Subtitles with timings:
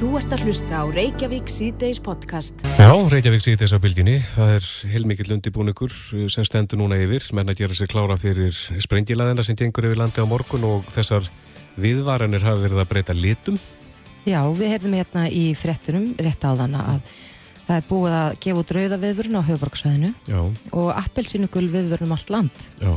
[0.00, 2.62] Þú ert að hlusta á Reykjavík síðdeis podcast.
[2.80, 4.14] Já, Reykjavík síðdeis á bylginni.
[4.32, 5.92] Það er heilmikill undibúningur
[6.32, 7.26] sem stendur núna yfir.
[7.36, 11.28] Menn að gera sér klára fyrir sprengilaðina sem gengur yfir landi á morgun og þessar
[11.76, 13.58] viðvaranir hafa verið að breyta litum.
[14.24, 17.12] Já, við hefðum hérna í frettunum rétt á þann að
[17.66, 20.14] það er búið að gefa út rauða viðvörun á höfuborgsvæðinu
[20.80, 22.64] og appelsínugul viðvörun um allt land.
[22.80, 22.96] Já,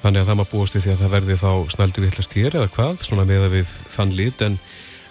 [0.00, 2.72] þannig að það maður búist við því að það verði þá snældu vittlast hér eða
[2.78, 4.60] hvað, svona með að við þann lit en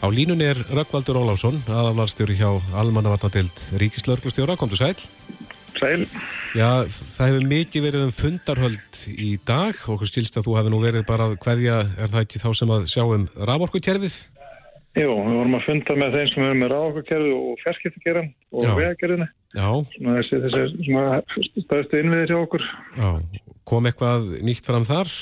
[0.03, 4.57] Á línunni er Rökkvaldur Ólásson, aðaflarstjóri hjá Almannavarnadeild Ríkislörglustjóra.
[4.59, 4.97] Komdu sæl.
[5.77, 6.03] Sæl.
[6.59, 10.81] Já, það hefur mikið verið um fundarhöld í dag okkur stilst að þú hefði nú
[10.83, 14.17] verið bara hverja, er það ekki þá sem að sjá um raforkukerfið?
[14.99, 19.29] Jú, við vorum að funda með þeim sem er með raforkukerfið og ferskiptakeran og vegakerfinu.
[19.55, 19.69] Já.
[19.95, 22.67] Svona þessi, þessi staðstu innviðir hjá okkur.
[22.99, 23.07] Já,
[23.71, 25.15] kom eitthvað nýtt fram þar?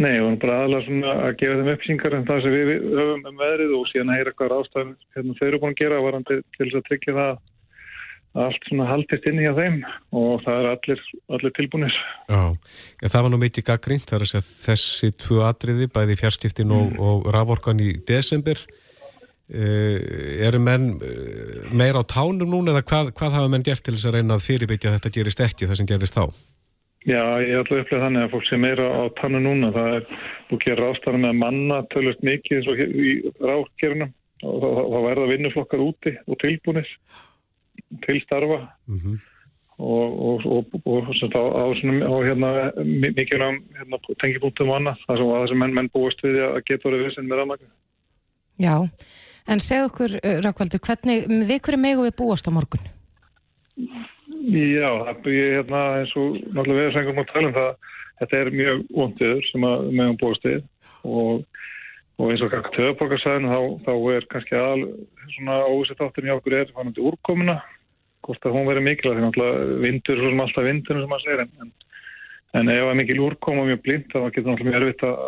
[0.00, 3.24] Nei, við vorum bara aðalega svona að gefa þeim uppsýngar en það sem við höfum
[3.28, 6.36] um veðrið og síðan að heyra hvað rástæðan hérna, þau eru búin að gera varandi
[6.56, 7.32] til þess að tryggja það
[8.30, 9.78] að allt svona haldist inn í þeim
[10.16, 11.02] og það er allir,
[11.36, 11.96] allir tilbúinir.
[12.30, 12.42] Já,
[13.02, 16.76] ja, það var nú mikið gaggrínt, það er að segja þessi tvu atriði, bæði fjárstiftin
[16.76, 17.02] og, mm.
[17.04, 18.62] og raforkan í desember.
[19.50, 19.98] Uh,
[20.46, 24.06] eru menn uh, meira á tánum núna eða hvað, hvað hafa menn gert til þess
[24.06, 26.28] að reyna að fyrirbyggja að þetta gerist ekki það sem gerist þá?
[27.08, 29.70] Já, ég ætla að upplega þannig að fólk sé meira á tannu núna.
[29.72, 30.02] Það er
[30.50, 34.12] búið að gera rástæðan með að manna tölvist mikið eins og í rákjörnum
[34.50, 36.92] og þá verða vinnuflokkar úti og tilbúinir
[38.04, 39.16] til starfa mm -hmm.
[39.78, 42.50] og, og, og, og á, á, á hérna,
[42.84, 45.00] mikið hérna, tengibúntum og annað.
[45.06, 47.68] Það er sem menn, menn búist við að geta verið vissin með rafmækna.
[48.60, 48.76] Já,
[49.48, 52.84] en segð okkur, Rákvaldur, hvernig, við hverju megu við búast á morgun?
[53.76, 54.19] Já,
[55.04, 57.70] það er hérna eins og náttúrulega við sengum á talum það
[58.20, 60.62] þetta er mjög vondiður sem að meðan búast við
[61.08, 61.44] og,
[62.20, 64.86] og eins og kakk töðborgarsæðinu þá, þá er kannski all
[65.34, 67.60] svona ósett áttin í okkur er fannandi úrkomuna
[68.26, 71.44] hvort að hún verið mikil því náttúrulega vindur svo sem alltaf vindunum sem maður segir
[71.44, 71.72] en, en,
[72.60, 75.22] en ef það er mikil úrkoma mjög blind þá getur náttúrulega mjög erfitt að,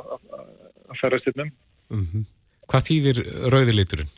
[0.93, 2.29] að ferðast innum mm -hmm.
[2.73, 3.19] Hvað þýðir
[3.53, 4.13] rauðiliturinn?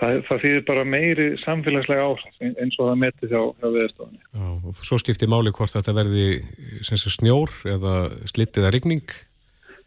[0.00, 4.20] Það, það þýðir bara meiri samfélagslega áhrif eins og það metið hjá, hjá viðstofunni.
[4.32, 6.26] Já, og svo skiptir máli hvort þetta verði
[6.86, 7.94] sagt, snjór eða
[8.32, 9.16] slitt eða rigning?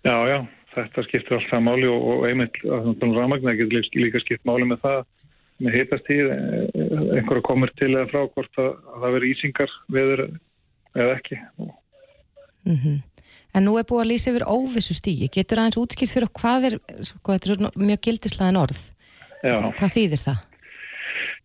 [0.07, 0.39] Já, já,
[0.75, 5.01] þetta skiptir alltaf máli og, og einmitt að rámagnar getur líka skipt máli með það
[5.59, 6.29] með heitastíð,
[7.17, 10.21] einhverja komur til eða frá hvort að, að það veri ísingar viður
[10.95, 11.39] eða ekki.
[11.59, 12.97] Mm -hmm.
[13.57, 15.27] En nú er búið að lýsa yfir óvissu stígi.
[15.33, 18.81] Getur aðeins útskilt fyrir hvað er, sko, þetta er mjög gildislegaðin orð,
[19.43, 19.55] Já.
[19.79, 20.45] Hvað þýðir það?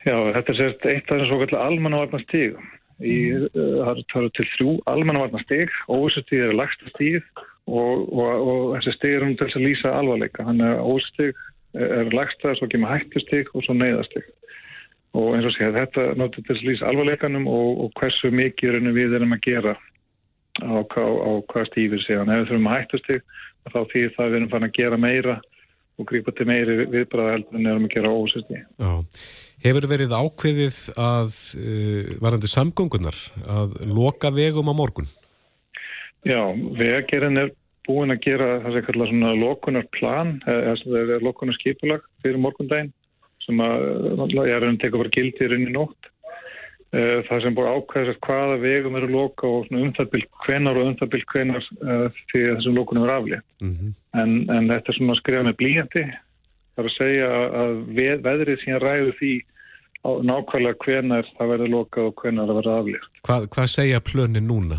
[0.04, 2.56] Já, þetta er sérst eitt af þessum svo kallar almannavarnastíg.
[3.02, 3.46] Mm.
[3.56, 3.78] Uh,
[4.10, 7.24] það eru til þrjú almannavarnastíg, óvissustíg er lagsta stíg
[7.66, 10.46] og, og, og þessi stíg er um til að lýsa alvarleika.
[10.46, 11.42] Þannig að óvissustíg
[11.74, 14.28] er lagsta, svo kemur hættustíg og svo neyðastíg.
[15.14, 18.78] Og eins og sé að þetta notur til að lýsa alvarleikanum og, og hversu mikið
[18.94, 22.30] við erum að gera á, á, á hvað stífir síðan.
[22.30, 23.26] Ef við þurfum að hættustíg
[23.72, 25.36] þá því það við erum fann að gera meira
[25.98, 28.62] og grípa til meiri viðbræða heldur en erum að gera ósýsti.
[29.64, 33.20] Hefur verið ákveðið að uh, varandi samgöngunar
[33.58, 35.06] að loka vegum á morgun?
[36.24, 37.52] Já, vegagerinn er
[37.84, 42.92] búin að gera það sem kallar svona lokunarplan, eða það er lokunarskipulag fyrir morgundaginn
[43.44, 46.13] sem að ég er að teka fyrir gildi í nótt Eh,
[47.28, 52.20] það sem búið ákvæðast hvaða vegum eru loka og umþabilt hvenar og umþabilt hvenar uh,
[52.30, 53.46] því að þessum lókunum er aflétt.
[53.64, 53.94] Mm -hmm.
[54.20, 56.04] en, en þetta er svona að skrifa með blíjandi.
[56.74, 57.28] Það er að segja
[57.62, 59.32] að veð, veðrið síðan ræður því
[60.04, 63.08] á nákvæmlega hvenar það verður lokað og hvenar það verður aflétt.
[63.26, 64.78] Hvað, hvað segja plönin núna?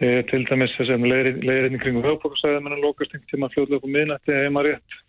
[0.00, 3.84] E, til dæmis þess að leiðirinn kring höfbókarsæðum er að lokast einhvern tíma fljóðlega upp
[3.84, 5.00] á miðnætti heima rétt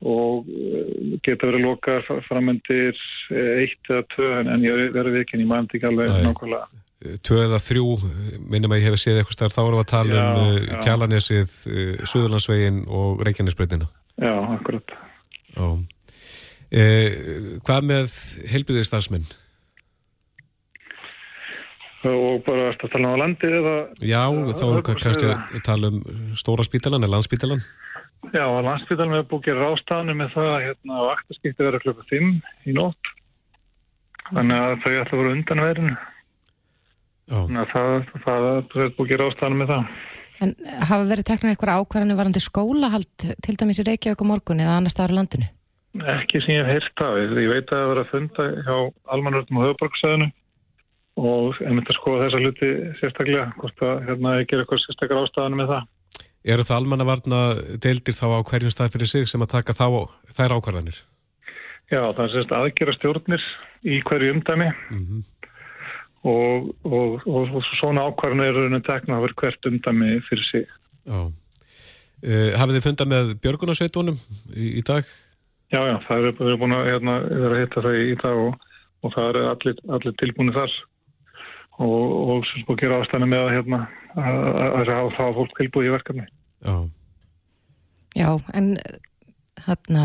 [0.00, 2.96] og eh, geta verið lokar framöndir
[3.30, 6.84] eh, eitt eða tvö en ég verði ekki en ég mændi ekki alveg nákvæmlega.
[7.24, 7.94] Tvö eða þrjú,
[8.52, 10.74] minnum að ég hef séð eitthvað starf, þá erum við að tala um já.
[10.84, 11.54] Kjalanesið,
[12.04, 13.88] Suðurlandsvegin og Reykjanesbreytina.
[14.20, 14.92] Já, akkurat.
[15.56, 15.68] Já.
[16.70, 18.12] Eh, hvað með
[18.52, 19.24] helbiðið starfsmenn?
[22.06, 23.74] Og bara að tala um á landi eða...
[23.98, 25.98] Já, þá erum við kannski að tala um
[26.38, 27.64] stóra spítalan eða landspítalan.
[28.28, 32.32] Já, landsbytalum hefur búið að gera rástafnu með það að hérna, vaktaskipti verður klukka 5
[32.68, 33.12] í nótt.
[34.30, 35.94] Þannig að þau ætla að vera undan verðinu.
[37.30, 37.94] Þannig að það,
[38.26, 39.94] það, er búið að gera rástafnu með það.
[40.40, 40.52] En
[40.88, 44.92] hafa verið teknað eitthvað ákvarðanir varandi skólahald til dæmis í Reykjavík og morgun eða annar
[44.94, 45.48] staðar landinu?
[46.14, 47.16] Ekki sem ég hef heilt af.
[47.20, 48.76] Ég veit að það verið að funda hjá
[49.16, 50.28] almanvöldum og höfuborgsæðinu
[51.20, 52.68] og ég myndi að skoða þessa hluti
[53.00, 55.88] sérstaklega hvort að hérna, ég ger eitthvað sérstaklega rástafnu með það.
[56.40, 57.40] Eru það almannavarna
[57.84, 61.02] deildir þá á hverjum stað fyrir sig sem að taka þá, þær ákvarðanir?
[61.90, 63.44] Já, það er sérst aðgera stjórnir
[63.84, 65.22] í hverju umdæmi mm -hmm.
[66.30, 70.66] og, og, og, og svona ákvarðanir eru að tekna að vera hvert umdæmi fyrir sig.
[71.04, 71.20] Já.
[72.20, 74.16] Uh, hafið þið fundað með björgunarsveitunum
[74.56, 75.04] í, í dag?
[75.72, 77.14] Já, já, það er, er búin að, hérna,
[77.48, 78.40] að hitta það í dag
[79.00, 80.72] og það er allir, allir tilbúinu þar
[81.80, 83.80] og sem búin að gera ástæðinu með að hérna,
[84.20, 86.26] að hafa fólk tilbúið í verkefni.
[86.66, 86.74] Já.
[88.18, 88.74] Já, en
[89.64, 90.04] hérna,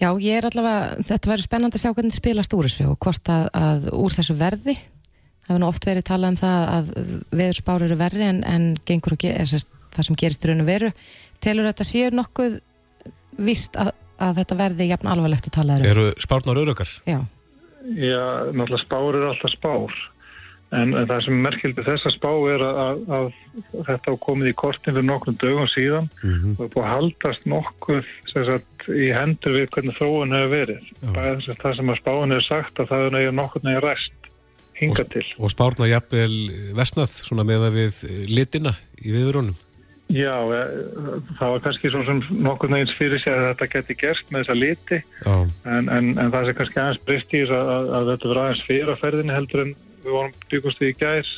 [0.00, 3.30] já, ég er allavega, þetta verður spennandi að sjá hvernig spilast úr þessu og hvort
[3.32, 4.74] að, að úr þessu verði,
[5.46, 6.90] það hefur nú oft verið talað um það að
[7.40, 9.32] veðurspár eru verri en, en gengur og ge,
[9.94, 10.92] það sem gerist raun og veru,
[11.44, 12.58] telur þetta séu nokkuð
[13.46, 15.88] vist að, að þetta verði jafn alvarlegt að tala um?
[15.88, 16.92] Eru spárnar örökar?
[17.06, 17.20] Já.
[17.88, 20.00] Já, náttúrulega spár eru alltaf spár
[20.68, 23.28] En, en það sem merkildi þess að spá er að, að,
[23.72, 26.56] að þetta á komið í kortin fyrir nokkrum dögum síðan mm -hmm.
[26.58, 30.90] og er búið að haldast nokkuð sagt, í hendur við hvernig þróun hefur verið.
[31.00, 34.28] Það, það sem að spáin hefur sagt að það er nokkur nefnir rest
[34.78, 35.24] hinga og, til.
[35.40, 36.36] Og spárna jafnvel
[36.76, 39.56] vestnað svona með að við litina í viðurónum?
[40.08, 40.60] Já, e,
[41.36, 44.56] það var kannski svo sem nokkur nefnins fyrir sig að þetta geti gerst með þessa
[44.56, 48.64] liti en, en, en það sem kannski aðeins breyst í að, að þetta verður aðeins
[48.68, 49.74] fyrir að ferðinni heldur en
[50.04, 51.30] við vorum byggust í gæs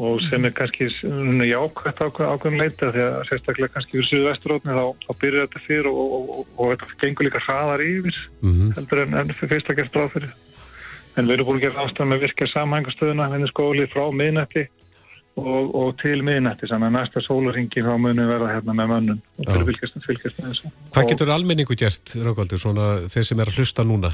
[0.00, 4.84] og sem er kannski jákvæmt ákveðum leita því að sérstaklega kannski fyrir Suðu Vesturótni þá,
[5.04, 8.72] þá byrjar þetta fyrir og, og, og, og þetta gengur líka hraðar yfir mm -hmm.
[8.78, 10.32] heldur en, en fyrir fyrsta gerst bráð fyrir
[11.16, 14.66] en við erum búin að gera ástæðan með virkja samhængastöðuna henni skóli frá miðnætti
[15.40, 19.68] og til miðnætti þannig að næsta sólaringi þá munum verða hérna með mönnum og fyrir
[19.68, 24.10] fylgjastum fylgjastum þessu Hvað getur almenningu gert, Rákvaldur, svona þeir sem er að hlusta núna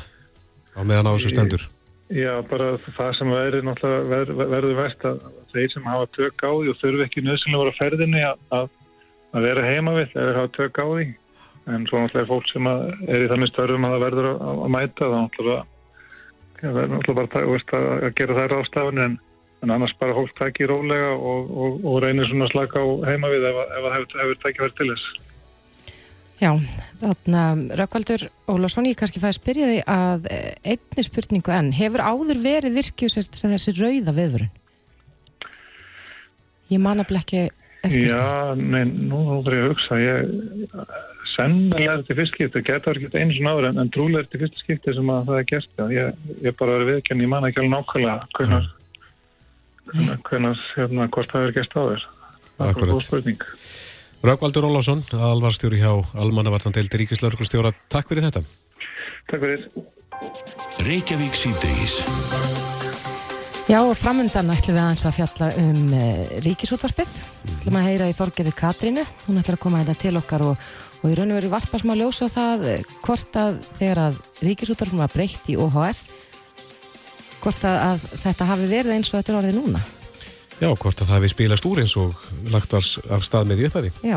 [0.77, 1.67] á meðan á þessu stendur?
[2.14, 6.50] Já, bara það sem verður náttúrulega ver, verður verst að þeir sem hafa tök á
[6.55, 8.69] því og þurfi ekki nöðsynlega voru að ferðinni að,
[9.35, 11.06] að vera heima við eða hafa tök á því
[11.67, 14.73] en svo náttúrulega er fólk sem er í þannig störfum að það verður að, að
[14.76, 15.64] mæta þá náttúrulega
[16.62, 19.19] verður náttúrulega bara veist, að, að gera þær ástafan en,
[19.67, 23.49] en annars bara fólk tækir rólega og, og, og reynir svona slaka á heima við
[23.50, 25.09] ef það hefur, tækið verið til þess.
[26.37, 26.50] Já,
[27.00, 27.43] þarna
[27.81, 32.43] Rökkvaldur Ólásson, ég kannski fæði að spyrja því að eh, einni spurningu enn, hefur áður
[32.44, 34.50] verið virkið þessi rauða viðvörun?
[36.69, 37.47] Ég man að blekki
[37.87, 38.53] eftir Já, það.
[38.53, 40.85] Já, nein, nú þarf ég að hugsa, ég
[41.37, 44.43] sennilega er þetta fyrst skipti, getur ekki einu svona áður en, en trúlega er þetta
[44.44, 47.49] fyrst skipti sem að það er gert, já, ég, ég bara verið viðkenn, ég man
[47.49, 48.71] ekki alveg nákvæmlega hvernig,
[50.29, 52.09] hvernig, hérna, hvort það er gert áður.
[52.56, 53.47] Það er góð spurning.
[54.24, 57.74] Raukvaldur Ólásson, alvarstjóri hjá Almannavartandeildi Ríkislauglustjóra.
[57.92, 58.42] Takk fyrir þetta.
[59.28, 59.66] Takk fyrir.
[60.86, 61.98] Reykjavík síðdeis.
[63.66, 67.12] Já, og framöndan ætlum við aðeins að fjalla um uh, ríkisútvarpið.
[67.18, 67.56] Mm.
[67.58, 69.04] ætlum að heyra í Þorgerið Katrínu.
[69.26, 70.68] Hún ætlar að koma þetta til okkar og,
[71.02, 75.02] og í raun og veru varpa smá ljósa það eh, hvort að þegar að ríkisútvarpið
[75.02, 76.06] var breytt í OHF,
[77.42, 79.84] hvort að, að þetta hafi verið eins og þetta er orðið núna.
[80.56, 83.67] Já, hvort að það hefði spilast úr eins og lagt var af stað með í
[83.69, 83.91] upphæfi.
[84.08, 84.17] Já.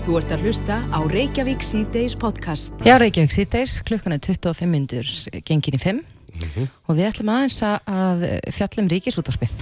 [0.00, 2.72] Þú ert að hlusta á Reykjavík C-Days podcast.
[2.88, 5.10] Já, Reykjavík C-Days, klukkan er 25 mindur
[5.44, 6.70] gengin í 5 mm -hmm.
[6.88, 9.52] og við ætlum aðeins að fjallum ríkisútvarpið.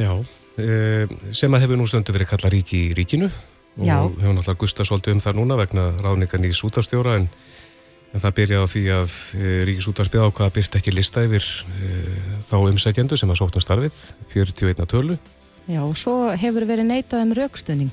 [0.00, 0.24] Já,
[0.56, 3.28] e, sem að hefur nú stöndu verið kalla ríki í ríkinu
[3.76, 4.00] og Já.
[4.00, 7.28] hefur náttúrulega gustast svolítið um það núna vegna ráðningan í sútafstjóra en
[8.14, 11.88] En það byrjaði á því að e, Ríkisútvarpið ákvaða byrt ekki lista yfir e,
[12.46, 13.96] þá umsækjendu sem að sótna um starfið,
[14.30, 15.16] 41 tölu.
[15.66, 17.92] Já, og svo hefur verið neitað um raukstöning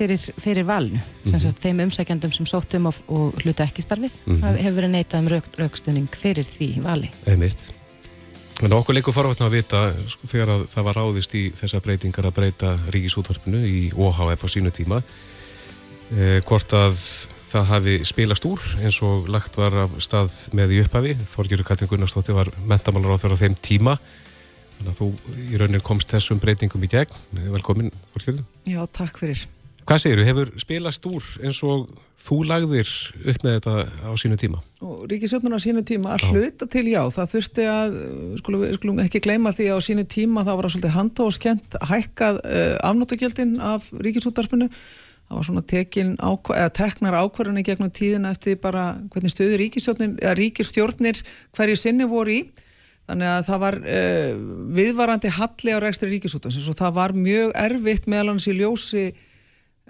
[0.00, 0.98] fyrir, fyrir valnu.
[0.98, 1.58] Mm -hmm.
[1.62, 4.56] Þeim umsækjendum sem sóttum og, og hluta ekki starfið mm -hmm.
[4.56, 7.10] hefur verið neitað um rauk, raukstöning fyrir því vali.
[7.26, 7.80] Eða mitt.
[8.62, 12.34] En okkur leikur forvatna að vita sko, þegar það var ráðist í þessa breytingar að
[12.36, 15.02] breyta Ríkisútvarpinu í OHF á sínu tíma.
[16.12, 16.98] E, hvort að
[17.50, 21.14] það hafi spilast úr eins og lagt var af stað með í upphafi.
[21.24, 23.96] Þorgjörður Katrin Gunnarsdóttir var mentamálar á þeirra þeim tíma.
[24.80, 25.12] Þú
[25.50, 27.16] í raunin komst þessum breytingum í gegn.
[27.52, 28.44] Velkomin, Þorgjörður.
[28.70, 29.42] Já, takk fyrir.
[29.88, 30.24] Hvað segir þú?
[30.28, 31.88] Hefur spilast úr eins og
[32.20, 32.90] þú lagðir
[33.32, 33.74] upp með þetta
[34.06, 34.60] á sínu tíma?
[35.10, 37.00] Ríkisöfnun á sínu tíma að hluta til já.
[37.10, 37.98] Það þurfti að,
[38.38, 42.40] skulum, skulum ekki gleyma því að á sínu tíma það var að svolítið handtóskent hækkað
[42.44, 48.92] uh, afnóttugjöldin af ríkisúttarpinu það var svona tekin eða teknar ákvarðunni gegnum tíðina eftir bara
[49.12, 51.22] hvernig stöður ríkistjórnir
[51.56, 52.42] hverju sinni voru í
[53.10, 54.44] þannig að það var uh,
[54.78, 59.10] viðvarandi halli á rekstri ríkisútans og það var mjög erfitt meðal hans í ljósi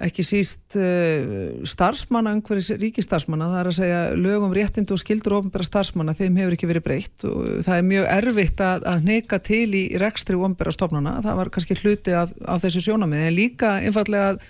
[0.00, 5.66] ekki síst uh, starfsmanna, einhverjus ríkistarfsmanna, það er að segja lögum réttindu og skildur ofinbæra
[5.66, 9.66] starfsmanna, þeim hefur ekki verið breytt og það er mjög erfitt að, að neka til
[9.76, 14.32] í rekstri ofinbæra stofnana, það var kannski hluti af, af þessu sjónamið, en líka einfallega
[14.32, 14.48] að,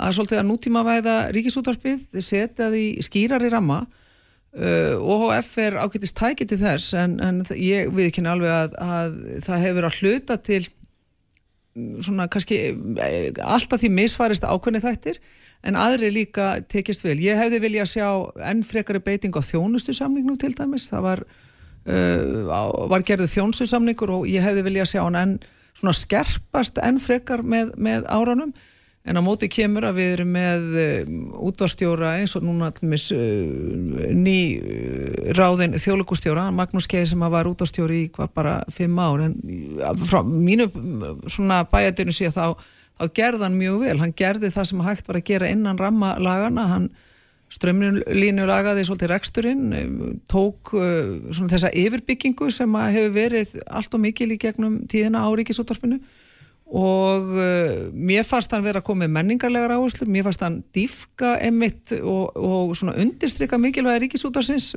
[0.00, 3.84] að svolítið að nútímavæða ríkisútvarpið, setja því skýrar í ramma
[4.50, 9.64] OHF er ágættist tækið til þess en, en ég við ekki alveg að, að það
[9.66, 10.64] hefur að hluta til
[12.02, 12.58] svona kannski
[12.98, 15.20] eh, alltaf því misfarist ákveðni þættir
[15.66, 17.18] en aðri líka tekist vel.
[17.22, 18.08] Ég hefði vilja sjá
[18.48, 20.88] enn frekari beiting á þjónustu samningnum til dæmis.
[20.90, 21.24] Það var,
[21.84, 25.34] uh, var gerðið þjónustu samningur og ég hefði vilja sjá hann enn
[25.76, 28.54] svona skerpast enn frekar með, með áranum
[29.04, 34.12] en á móti kemur að við erum með um, útvarstjóra eins og núna allmis eh,
[34.12, 39.24] ný uh, ráðin þjóðlugustjóra, Magnús Keið sem var útvarstjóri í hvað bara fimm ár.
[39.24, 39.38] En
[40.04, 40.68] frá mínu
[41.32, 42.52] svona bæjadinu sé þá,
[43.00, 46.68] þá gerði hann mjög vel, hann gerði það sem hægt var að gera innan rammalagana,
[46.74, 46.90] hann
[47.50, 49.64] strömlínu lagaði svolítið reksturinn,
[50.30, 55.98] tók svona þessa yfirbyggingu sem hefur verið allt og mikil í gegnum tíðina á ríkisútvarpinu
[56.70, 61.34] og uh, mér fannst hann vera að koma með menningarlegar áherslu, mér fannst hann dýfka
[61.48, 64.70] emitt og, og svona undirstryka mikilvægi ríkisútarsins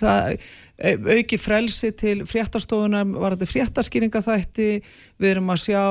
[0.00, 0.38] það
[0.82, 4.68] auki frelsi til fréttastofunar, var þetta fréttaskýringa þætti,
[5.22, 5.82] við erum að sjá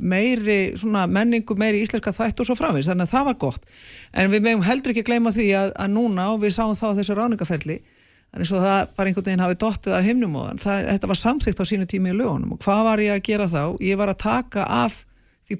[0.00, 3.68] meiri svona menningu meiri íslenska þætti og svo framins, þannig að það var gott.
[4.16, 7.18] En við meðum heldur ekki gleyma því að, að núna og við sáum þá þessu
[7.18, 7.82] ráningaferli
[8.34, 11.60] Þannig að það bara einhvern veginn hafi dottið að himnum og það, þetta var samþygt
[11.62, 13.60] á sínu tími í lögunum og hvað var ég að gera þá?
[13.86, 14.96] Ég var að taka af
[15.46, 15.58] því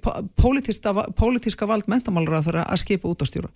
[1.14, 3.52] pólitíska vald mentamálur að það að skipa út á stjóra.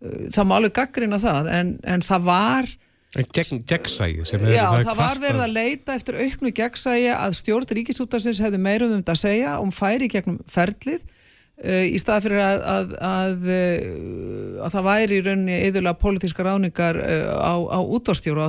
[0.00, 2.72] Uh, það má alveg gaggrina það en, en það var...
[3.14, 4.54] En gegn, gegnsægi sem er...
[4.56, 8.94] Já, það, það var verið að leita eftir auknu gegnsægi að stjórn ríkisútarsins hefði meirum
[8.94, 11.04] um þetta að segja og um færi gegnum ferlið
[11.62, 16.96] í stað fyrir að, að, að, uh, að það væri í rauninni eðurlega pólitíska ráningar
[16.98, 18.48] uh, á, á útvarstjóru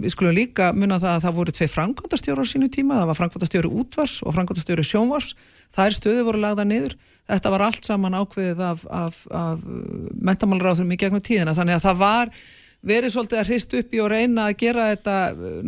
[0.00, 3.18] við skulum líka munna það að það voru tvei frangvandastjóru á sínu tíma, það var
[3.20, 5.34] frangvandastjóru útvars og frangvandastjóru sjónvars,
[5.76, 6.96] þær stöðu voru lagða niður,
[7.28, 9.66] þetta var allt saman ákveðið af, af, af
[10.24, 12.32] mentamálaráðurum í gegnum tíðina, þannig að það var
[12.82, 15.18] verið svolítið að hrist upp í og reyna að gera þetta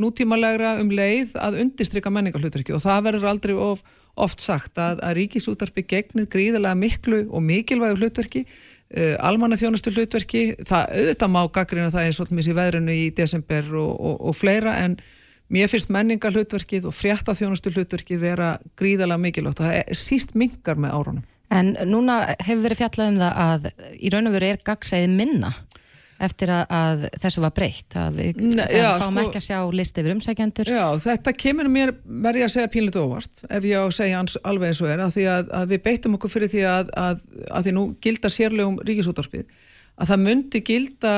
[0.00, 5.16] nútímalegra um leið að undistrykka menningarhluturki og það verður aldrei of oft sagt að, að
[5.20, 11.92] ríkisútarpi gegnir gríðilega miklu og mikilvægu hlutverki uh, almanna þjónustu hlutverki það auðvitað má gaggrina
[11.94, 14.96] það eins og mis í veðrunu í desember og, og, og fleira en
[15.52, 20.34] mér finnst menningar hlutverkið og frétta þjónustu hlutverkið vera gríðilega mikilvægt og það er síst
[20.38, 21.30] mingar með árunum.
[21.54, 23.66] En núna hefur verið fjallað um það að
[24.00, 25.52] í raun og veru er gagsæði minna
[26.26, 29.58] eftir að, að þessu var breytt að við Nei, já, fáum sko, ekki að sjá
[29.80, 33.84] listi yfir umsækjandur Já, þetta kemur mér verði að segja pínleit óvart ef ég á
[33.84, 36.52] að segja hans alveg eins og er að því að, að við beittum okkur fyrir
[36.54, 39.46] því að, að því nú gilda sérlegum ríkisúttarpið
[39.94, 41.12] að það myndi gilda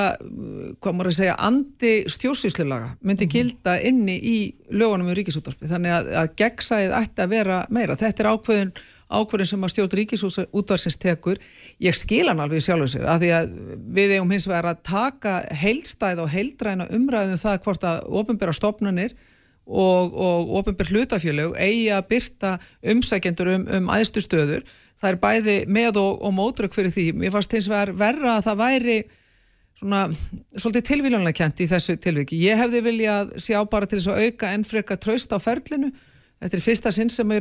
[0.84, 3.32] hvað maður að segja, andi stjórnsýslilaga myndi mm -hmm.
[3.32, 4.36] gilda inni í
[4.70, 8.74] lögunum um ríkisúttarpið, þannig að gegnsæðið ætti að vera meira, þetta er ákveðin
[9.06, 11.40] ákverðin sem að stjórn ríkisútvarsins tekur.
[11.82, 13.52] Ég skil hann alveg sjálfur sér af því að
[13.98, 18.56] við eigum hins vegar að taka heildstæð og heildræna umræðum um það hvort að ofinbæra
[18.56, 19.14] stopnunir
[19.66, 22.56] og, og ofinbæra hlutafjölug eigi að byrta
[22.94, 24.66] umsækjendur um, um aðstu stöður.
[24.96, 27.06] Það er bæði með og, og mótrök fyrir því.
[27.26, 28.98] Ég fannst hins vegar verra að það væri
[29.76, 30.06] svona
[30.56, 32.38] svolítið tilvílunlega kjent í þessu tilviki.
[32.40, 35.92] Ég hefði viljað sjá bara til þess að auka enn freka tröst á ferlinu
[36.42, 37.32] Þetta er fyrsta sinn sem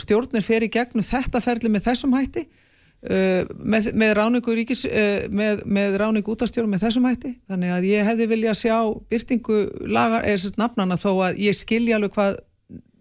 [0.00, 2.44] stjórnir fer í gegnum þetta ferli með þessum hætti
[3.06, 7.90] uh, með, með ráningu ríkis uh, með, með ráningu útastjórn með þessum hætti þannig að
[7.92, 8.76] ég hefði vilja sjá
[9.12, 12.40] byrtingu lagar, eða sérst nafnana þó að ég skilja alveg hvað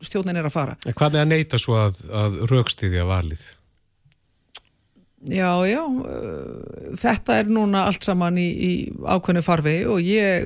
[0.05, 0.75] stjórnin er að fara.
[0.87, 3.41] En hvað er að neyta svo að, að raukstiðja valið?
[5.27, 8.71] Já, já uh, þetta er núna allt saman í, í
[9.03, 10.45] ákveðinu farfi og ég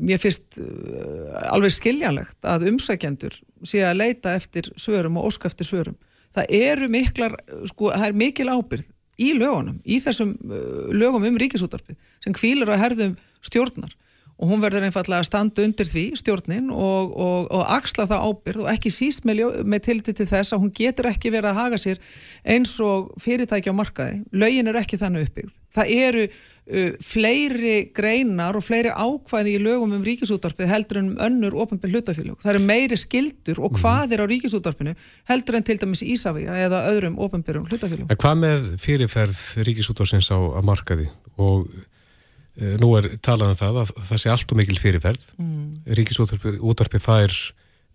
[0.00, 5.68] mér finnst uh, alveg skiljanlegt að umsækjendur sé að leita eftir svörum og óska eftir
[5.68, 5.98] svörum.
[6.34, 7.34] Það eru miklar,
[7.70, 8.86] sko, það er mikil ábyrð
[9.20, 13.96] í lögunum, í þessum uh, lögum um ríkisútarpið sem kvílur að herðum stjórnar
[14.40, 18.62] og hún verður einfallega að standa undir því stjórnin og, og, og axla það ábyrð
[18.64, 21.80] og ekki síst með, með tilti til þess að hún getur ekki verið að haga
[21.82, 22.00] sér
[22.48, 24.22] eins og fyrirtæki á markaði.
[24.32, 25.52] Lögin er ekki þannig uppbyggð.
[25.76, 26.24] Það eru
[26.70, 31.96] uh, fleiri greinar og fleiri ákvæði í lögum um ríkisúttarpið heldur en um önnur ofnbjörn
[31.96, 32.38] hlutafélög.
[32.42, 33.80] Það eru meiri skildur og mhm.
[33.82, 34.96] hvað er á ríkisúttarpinu
[35.30, 38.12] heldur en til dæmis Ísafíja eða öðrum ofnbjörn hlutafélög.
[38.14, 44.22] Hvað með fyrirferð ríkisúttarpins á markaði og uh, nú er talað um það að það
[44.24, 45.26] sé allt og mikil fyrirferð.
[45.40, 45.66] Mm.
[46.00, 47.40] Ríkisúttarpið fær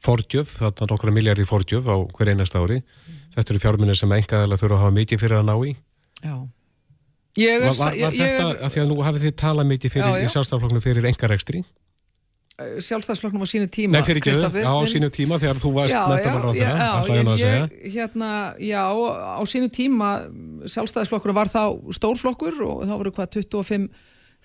[0.06, 2.82] fordjöf, þarna nokkra miljardi fordjöf á hver einast ári.
[2.84, 3.24] Mm.
[3.36, 5.74] Þetta eru fjárminni sem engaðilega þurfa að hafa mikið fyrir að ná í.
[6.24, 6.36] Já
[7.36, 9.92] Ég er, Var, var, var ég þetta, að því að nú hafið þið talað mikið
[9.98, 10.34] fyrir, Já, já.
[10.36, 11.64] sjálfstafloknum fyrir engarekstri?
[12.56, 16.46] sjálfstæðsflokknum á sínu tíma Nei, fyrir ekki Kristoffer, á sínu tíma þegar þú varst mentamálar
[16.48, 17.66] á þeirra, ætla ég nú að segja.
[17.96, 18.30] hérna,
[18.64, 20.12] já, á sínu tíma
[20.72, 21.64] sjálfstæðisflokkur var þá
[21.98, 23.90] stórflokkur og þá voru hvað 25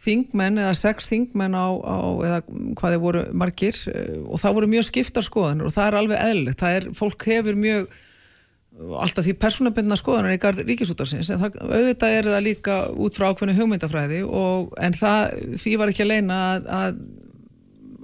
[0.01, 2.43] þingmenn eða 6 þingmenn á, á eða
[2.81, 6.25] hvað þeir voru margir eh, og það voru mjög skiptar skoðanir og það er alveg
[6.27, 7.91] eðlilegt, það er, fólk hefur mjög
[8.79, 13.27] alltaf því persónabundna skoðanar í garð ríkisútarsins en það, auðvitað er það líka út frá
[13.31, 17.03] ákveðnu hugmyndafræði og, en það, því var ekki að leina að, að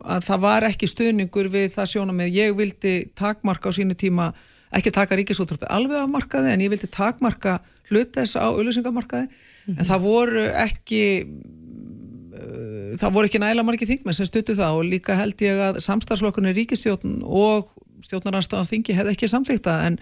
[0.07, 4.31] að það var ekki stuðningur við það sjónum með ég vildi takmarka á sínu tíma
[4.77, 7.59] ekki taka ríkisúttarpið alveg af markaði en ég vildi takmarka
[7.91, 9.27] hlut þess á auðlýsingamarkaði
[9.75, 14.91] en það voru ekki uh, það voru ekki næla margi þingmenn sem stuttu það og
[14.91, 17.73] líka held ég að samstarfslokkunni ríkistjórn og
[18.07, 20.01] stjórnarnarstofan þingi hefði ekki samþykta en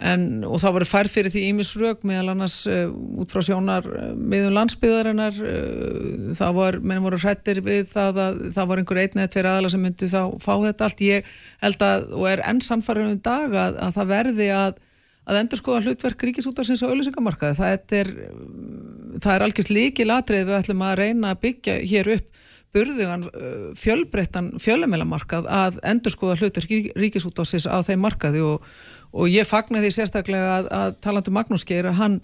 [0.00, 2.86] En, og það voru færð fyrir því ímisrög meðal annars uh,
[3.20, 8.38] út frá sjónar uh, miðum landsbyðarinnar uh, það var, menn voru hrættir við það að
[8.56, 11.02] það var einhver einn eða tveir aðala sem myndi þá fá þetta allt.
[11.04, 14.80] Ég held að, og er enn sannfærum um dag að, að það verði að
[15.30, 18.10] að endur skoða hlutverk ríkisútarsins á auðlýsingamarkaði það er,
[19.20, 22.40] það er algjörst líki latrið við ætlum að reyna að byggja hér upp
[22.76, 23.26] burðugan
[23.78, 28.66] fjölbreyttan fjölumelamarkað að endur skoða hlutverk ríkisútarsins á þeim markaði og
[29.16, 32.16] og ég fagnar því sérstaklega að, að talandu Magnús Geir að hann,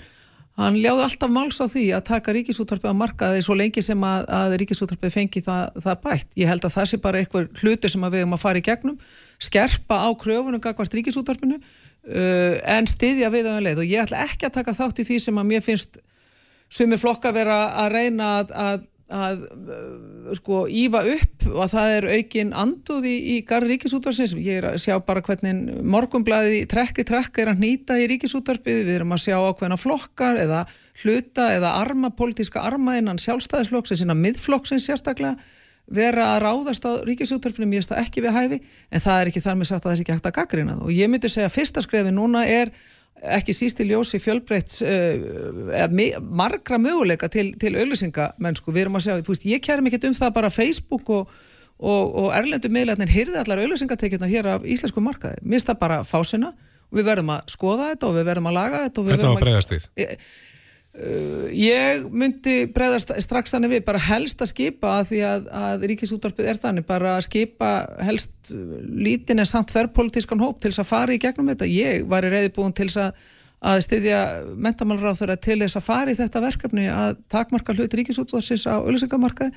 [0.59, 4.27] hann ljáði alltaf máls á því að taka ríkisúttarpið á markaði svo lengi sem að,
[4.39, 6.29] að ríkisúttarpið fengi það, það bætt.
[6.39, 8.99] Ég held að það sé bara eitthvað hluti sem við erum að fara í gegnum
[9.43, 14.23] skerpa á kröfunum gagvart ríkisúttarpinu uh, en styðja við á einn leið og ég ætla
[14.25, 15.99] ekki að taka þátt í því sem að mér finnst
[16.73, 22.07] sumir flokka vera að reyna að, að að uh, sko ífa upp og það er
[22.17, 27.53] aukin anduð í, garð ríkisútvarsins, ég er að sjá bara hvernig morgumblæði trekki trekk er
[27.53, 30.65] að nýta í ríkisútvarpið, við erum að sjá ákveðna flokkar eða
[31.05, 35.39] hluta eða arma, politíska arma innan sjálfstæðisflokksins, innan miðflokksins sérstaklega
[35.87, 38.59] vera að ráðast á ríkisútvarpinu, mér finnst það ekki við hæfi
[38.91, 41.11] en það er ekki þar með sagt að þessi ekki hægt að gaggrina og ég
[41.13, 42.73] myndi segja að fyrsta skrefi núna er
[43.23, 49.27] ekki síst í ljósi fjölbreytt uh, margra möguleika til, til auðlýsingamennsku, við erum að segja
[49.27, 51.35] veist, ég kærum ekkert um það bara Facebook og,
[51.79, 55.41] og, og erlendu meðlætnir hyrði allar auðlýsingatekjurna hér af íslensku markaði.
[55.43, 56.53] Minnst það bara fásina
[56.87, 59.43] og við verðum að skoða þetta og við verðum að laga þetta Hvernig á að
[59.43, 59.89] bregðast við?
[60.97, 65.83] Uh, ég myndi bregðast strax þannig við, bara helst að skipa að því að, að
[65.91, 67.73] ríkisútvarpið er þannig bara að skipa
[68.07, 72.31] helst lítin en samt þerrpolitískan hóp til þess að fara í gegnum þetta, ég væri
[72.33, 73.27] reyði búin til þess að,
[73.69, 74.23] að styðja
[74.57, 79.53] mentamálráð þeirra til þess að fara í þetta verkefni að takmarka hlut ríkisútvarsins á auðvisingamarkaði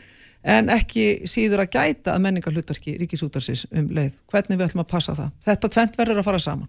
[0.58, 4.92] en ekki síður að gæta að menninga hlutverki ríkisútvarsins um leið, hvernig við ætlum að
[4.92, 5.32] passa það?
[5.48, 6.68] Þetta tvent verður að fara saman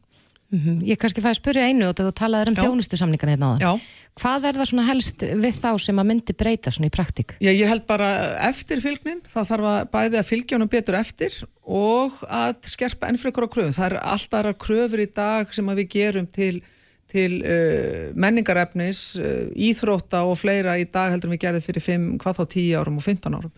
[0.51, 0.83] Mm -hmm.
[0.83, 3.61] Ég kannski fæði að spyrja einu og þú talaði um þjónustu samningarna hérna á það.
[3.61, 3.73] Já.
[4.21, 7.35] Hvað er það svona helst við þá sem að myndi breyta svona í praktík?
[7.41, 8.09] Já, ég held bara
[8.49, 11.33] eftir fylgnin, það þarf að bæði að fylgja honum betur eftir
[11.63, 13.77] og að skerpa ennfrökkur á kröfum.
[13.79, 16.63] Það er alltaf kröfur í dag sem að við gerum til,
[17.11, 22.39] til uh, menningarefnis, uh, íþrótta og fleira í dag heldur við gerðum fyrir 5, hvað
[22.39, 23.53] þá 10 árum og 15 árum.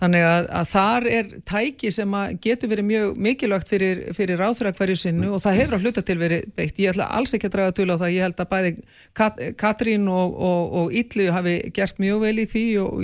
[0.00, 4.96] Þannig að, að þar er tæki sem getur verið mjög mikilvægt fyrir, fyrir ráþurra hverju
[5.02, 6.80] sinnu og það hefur að hluta til verið beitt.
[6.80, 8.74] Ég ætla alls ekki að draga til á það, ég held að bæði
[9.20, 13.00] Kat Katrín og, og, og Ítlu hafi gert mjög vel í því og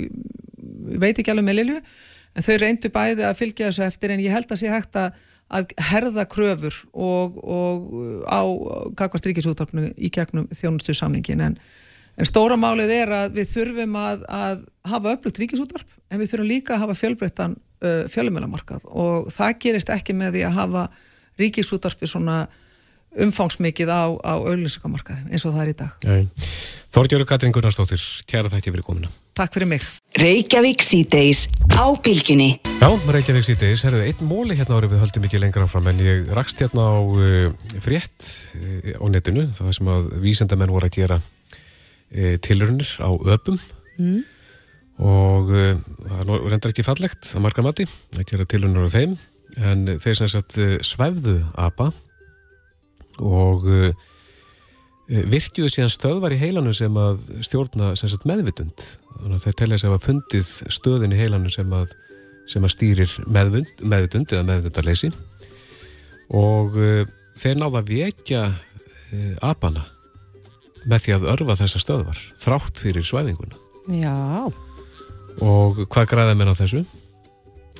[0.97, 1.79] veit ekki alveg með Lilju,
[2.37, 5.17] en þau reyndu bæði að fylgja þessu eftir en ég held að sé hægt að
[5.47, 8.41] að herða kröfur og, og á
[8.99, 11.57] kakvart ríkisúttarpnu í gegnum þjónustu samningin en,
[12.19, 16.51] en stóra málið er að við þurfum að, að hafa upplugt ríkisúttarp en við þurfum
[16.51, 20.87] líka að hafa fjölbreyttan uh, fjölumelamarkað og það gerist ekki með því að hafa
[21.39, 22.41] ríkisúttarpi svona
[23.25, 26.07] umfangsmikið á, á auðlýsingamarkaði eins og það er í dag.
[26.93, 29.09] Þorgjörður Katrin Gunnarsdóttir, kæra þætti fyrir komuna.
[29.37, 29.83] Takk fyrir mig.
[30.17, 31.43] Reykjavík síðdeis
[31.75, 32.47] á bylginni.
[32.79, 36.31] Já, Reykjavík síðdeis, herðu, einn móli hérna árið við höldum ekki lengra fram en ég
[36.37, 37.51] rakst hérna á uh,
[37.83, 43.59] frétt uh, á netinu, það sem að vísendamenn voru að gera uh, tilrunir á öpum
[43.99, 44.17] mm.
[45.03, 47.85] og það er reyndar ekki fallegt að marga mati
[48.17, 49.17] að gera tilrunir á þeim
[49.57, 51.91] en þeir sem sagt svefðu apa
[53.23, 53.65] og
[55.07, 58.83] virkjuðu síðan stöðvar í heilanu sem að stjórna sem sagt, meðvitund.
[59.17, 61.93] Þannig að þeir telja sig að hafa fundið stöðin í heilanu sem að,
[62.51, 65.11] sem að stýrir meðvund, meðvitund eða meðvundarleysi
[66.35, 67.03] og uh,
[67.39, 69.85] þeir náða að vekja uh, apana
[70.87, 73.59] með því að örfa þessa stöðvar þrátt fyrir svæfinguna.
[73.95, 74.51] Já.
[75.39, 76.83] og hvað græða menn á þessu?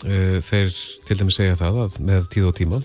[0.07, 0.71] Uh, þeir
[1.07, 2.79] til dæmis segja það að með tíð og tíma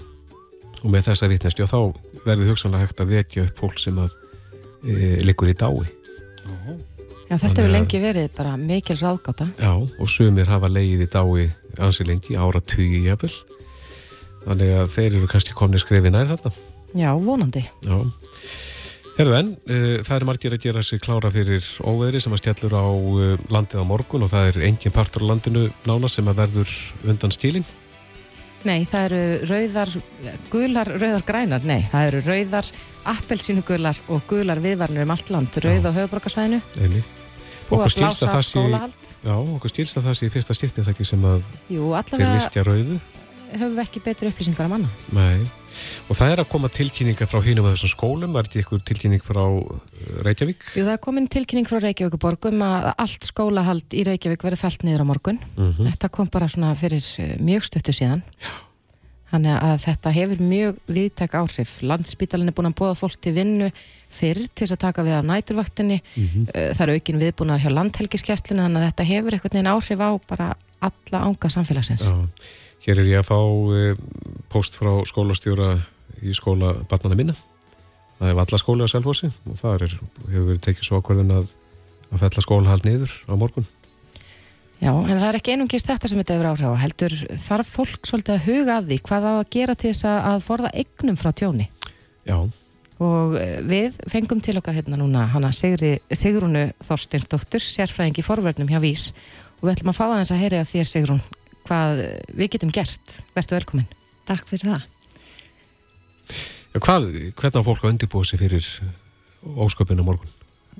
[0.83, 1.79] og með þessa vitnestjá þá
[2.27, 4.17] verður hugsanlega hægt að vekja upp fólk sem að
[4.83, 5.87] e, liggur í dái.
[7.33, 9.47] Já, þetta hefur lengi verið bara mikil ráðgáta.
[9.57, 11.47] Já, og sumir hafa leið í dái
[11.81, 13.33] ansi lengi, ára tugi jafnvel.
[14.43, 16.53] Þannig að þeir eru kannski komni skrefið nær þarna.
[16.99, 17.63] Já, vonandi.
[17.87, 17.97] Já.
[19.13, 22.77] Herðu en, uh, það er margir að gera sig klára fyrir óveðri sem að skellur
[22.77, 26.41] á uh, landið á morgun og það er engin partur á landinu nána sem að
[26.41, 26.73] verður
[27.13, 27.67] undan skilin.
[28.69, 29.93] Nei, það eru rauðar,
[30.53, 32.69] gular, rauðar grænar, nei, það eru rauðar,
[33.13, 36.61] appelsínugular og gular viðvarnir um allt land, rauð á höfuborgarsvæðinu.
[36.79, 37.23] Einmitt.
[37.73, 39.11] Og að blása skólahald.
[39.25, 41.99] já, okkur skilst að það sé í fyrsta skiptið það ekki sem að Jú, þeir
[42.03, 42.99] allavega virkja rauðu.
[43.59, 44.91] Höfum við ekki betri upplýsingar að manna.
[45.13, 45.45] Nei.
[46.11, 49.23] Og það er að koma tilkynningar frá hinum að þessum skólum, var þetta ykkur tilkynning
[49.25, 49.79] frá uh,
[50.27, 50.67] Reykjavík?
[50.77, 54.85] Jú, það er komin tilkynning frá Reykjavíkuborg um að allt skólahald í Reykjavík verið fælt
[54.87, 55.41] niður á morgun.
[55.57, 58.23] Mm Þetta kom bara svona fyrir eh, mjög stöttu síðan.
[58.43, 58.53] Já.
[59.33, 61.71] Þannig að þetta hefur mjög viðtæk áhrif.
[61.89, 63.71] Landspítalinn er búin að bóða fólk til vinnu
[64.13, 66.03] fyrr til þess að taka við á næturvaktinni.
[66.21, 66.51] Mhm.
[66.53, 70.11] Eh, Það eru aukin viðbúnar hjá landhelgiskesslinu þannig að þetta hefur einhvern veginn áhrif á
[70.29, 70.51] bara
[70.83, 72.11] alla ánga samfélagsins.
[72.11, 72.29] Já.
[72.83, 73.93] Hér er ég að fá uh,
[74.51, 75.77] post frá skólastjóra
[76.23, 77.35] í skóla Batnana minna.
[78.19, 79.95] Það er valla skóli á Selfossi og það er,
[80.31, 81.53] hefur verið tekið svo ákvörðin að,
[82.13, 83.67] að fella skólahald niður á morgun.
[84.83, 86.83] Já, en það er ekki einungist þetta sem þetta hefur áhrif á.
[86.83, 87.15] Heldur
[87.45, 90.41] þarf fólk svolítið að huga að því hvað á að gera til þess að- að
[90.49, 91.69] forða eignum frá tjóni?
[92.27, 92.39] Já,
[93.03, 98.69] Og eh, við fengum til okkar hérna núna hana Sigri, Sigrúnu Þorstinsdóttur, sérfræðing í forvörnum
[98.71, 99.09] hjá Vís
[99.59, 101.23] og við ætlum að fá aðeins að heyra af þér Sigrún
[101.69, 102.03] hvað
[102.37, 103.21] við getum gert.
[103.37, 103.89] Vertu velkomin.
[104.29, 104.89] Takk fyrir það.
[106.73, 108.69] Já hvað, hvernig á fólk að undirbúa sig fyrir
[109.43, 110.31] ósköpinu morgun?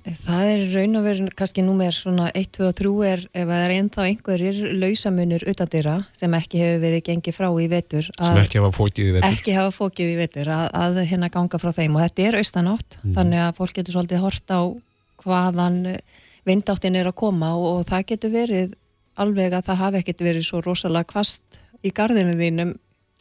[0.03, 3.61] Það er raun og veru kannski númer svona 1, 2 og 3 er ef það
[3.67, 8.59] er ennþá einhverjir lausamunur utandira sem ekki hefur verið gengið frá í vetur Sem ekki
[8.63, 9.29] hafa fókið í vetur.
[9.29, 12.97] ekki hafa fókið í vetur að, að hérna ganga frá þeim og þetta er austanátt
[13.03, 13.15] Mhm.
[13.19, 14.61] þannig að fólk getur svolítið hort á
[15.23, 15.79] hvaðan
[16.49, 18.73] vindáttin er að koma og, og það getur verið
[19.21, 22.73] alveg að það hafi ekkert verið svo rosalega kvast í gardinu þínum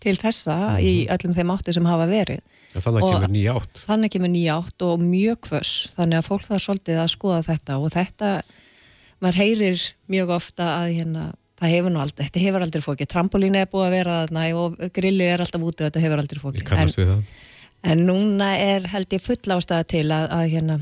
[0.01, 2.39] til þessa í öllum þeim áttu sem hafa verið.
[2.71, 3.81] Já, þannig kemur nýja átt.
[3.85, 7.77] þannig kemur nýja átt og mjög kvöss þannig að fólk þarf svolítið að skoða þetta
[7.77, 8.29] og þetta,
[9.21, 9.83] maður heyrir
[10.15, 11.25] mjög ofta að hérna
[11.61, 14.79] það hefur nú aldrei, þetta hefur aldrei fókið trampolín er búið að vera þarna og
[14.95, 17.21] grillið er alltaf úti og þetta hefur aldrei Ég fókið en, kannast við það.
[17.91, 20.79] en núna er held ég full ástæða til að, að hérna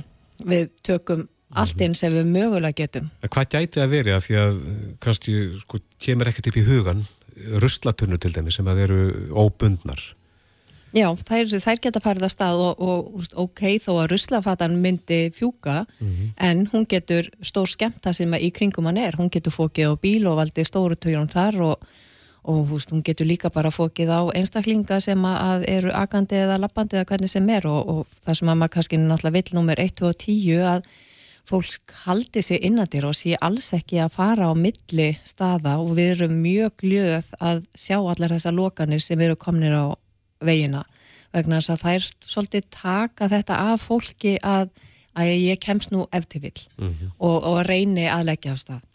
[0.54, 1.26] við tökum
[1.58, 4.60] allt inn sem við mögulega getum hvað gæti að verið að því að
[5.02, 7.06] kannski sko, kemur ekkert upp í hugan
[7.64, 10.02] ruslatunnu til dæmi sem að eru óbundnar.
[10.90, 15.84] Já, þær, þær geta farið að stað og, og ok, þó að ruslafatan myndi fjúka,
[16.42, 19.18] en hún getur stór skemmt það sem í kringum hann er.
[19.20, 21.86] Hún getur fókið á bíl og valdi stóru tögjum þar og,
[22.50, 26.98] og úst, hún getur líka bara fókið á einstaklinga sem að eru agandi eða lappandi
[26.98, 30.06] eða hvernig sem er og, og það sem að maður kannski náttúrulega vill nummer 1
[30.10, 30.90] og 10 að
[31.50, 36.14] fólk haldi sig innandir og sé alls ekki að fara á milli staða og við
[36.16, 39.86] erum mjög gljöð að sjá allar þessar lokanir sem eru komnir á
[40.46, 40.86] vegina
[41.34, 44.70] vegna þess að þær svolítið taka þetta af fólki að,
[45.18, 46.62] að ég kemst nú eftir vill
[47.18, 48.86] og, og reyni að leggja af stað.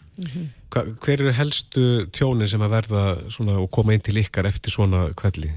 [0.71, 4.75] Hva, hver eru helstu tjónin sem að verða svona, og koma inn til ykkar eftir
[4.75, 5.51] svona kvelli?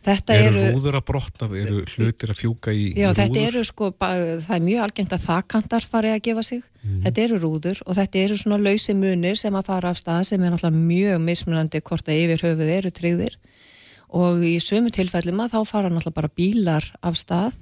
[0.00, 3.48] Þetta Eru, eru, rúður að brotna, eru hlutir að fjúka í, já, í þetta rúður?
[3.50, 6.62] eru sko, það er mjög algengt að þakkantar fari að gefa sig.
[7.04, 10.40] Þetta eru rúður og þetta eru svona lausi munir sem að fara af stað sem
[10.40, 13.36] er náttúrulega mjög mismunandi hvort að yfir höfuð eru tryggðir
[14.10, 17.60] og í sömu tilfellum að þá fara náttúrulega bara bílar af stað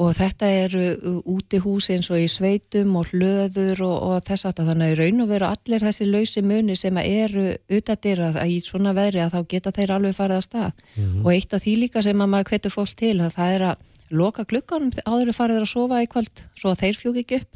[0.00, 0.84] og þetta eru
[1.28, 5.24] útihús eins og í sveitum og hlöður og, og þess að þannig að í raun
[5.24, 9.36] og veru allir þessi lausi muni sem að eru utadir að í svona veðri að
[9.36, 10.82] þá geta þeir alveg farið af stað.
[11.24, 13.86] Og eitt af því líka sem að maður hvetur fólk til að það er að
[14.10, 17.50] loka glugganum áður farið að sofa í kvöld svo að þeir fjúk ekki upp.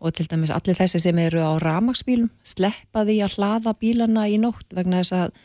[0.00, 4.36] Og til dæmis allir þessi sem eru á ramagsbílum sleppa því að hlaða bílana í
[4.42, 5.38] nótt vegna þess að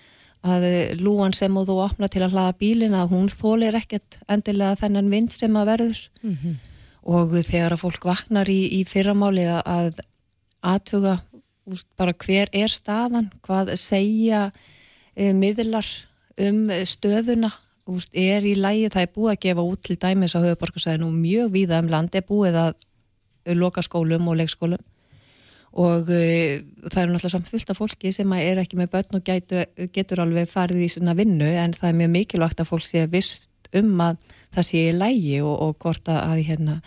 [0.44, 0.64] að
[1.02, 5.30] lúan sem þú opna til að hlaða bílin að hún þólir ekkert endilega þennan vind
[5.32, 6.00] sem að verður.
[7.04, 10.00] Og þegar að fólk vaknar í, í fyrramáli að- að
[10.64, 11.20] aðtuga
[11.98, 14.52] bara hver er staðan, hvað segja
[15.16, 15.86] e, miðlar
[16.38, 17.52] um stöðuna
[17.88, 21.52] úst, er í lægi, það er búið að gefa út til dæmis á höfuborgarsæðinu mjög
[21.52, 22.16] víða um land.
[22.16, 24.82] Er búið að loka skólum og leikskólum
[25.72, 26.58] og uh,
[26.90, 29.64] það eru náttúrulega samt fullt af fólki sem er ekki með börn og getur,
[29.96, 33.48] getur alveg farið í svona vinnu en það er mjög mikilvægt að fólk sé vist
[33.78, 34.20] um að
[34.52, 36.82] það sé í lægi og, og hvort að, hérna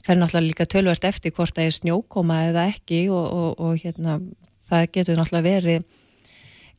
[0.00, 4.16] fer náttúrulega líka tölvert eftir hvort það er snjókoma eða ekki og, og, og hérna
[4.70, 5.84] það getur náttúrulega verið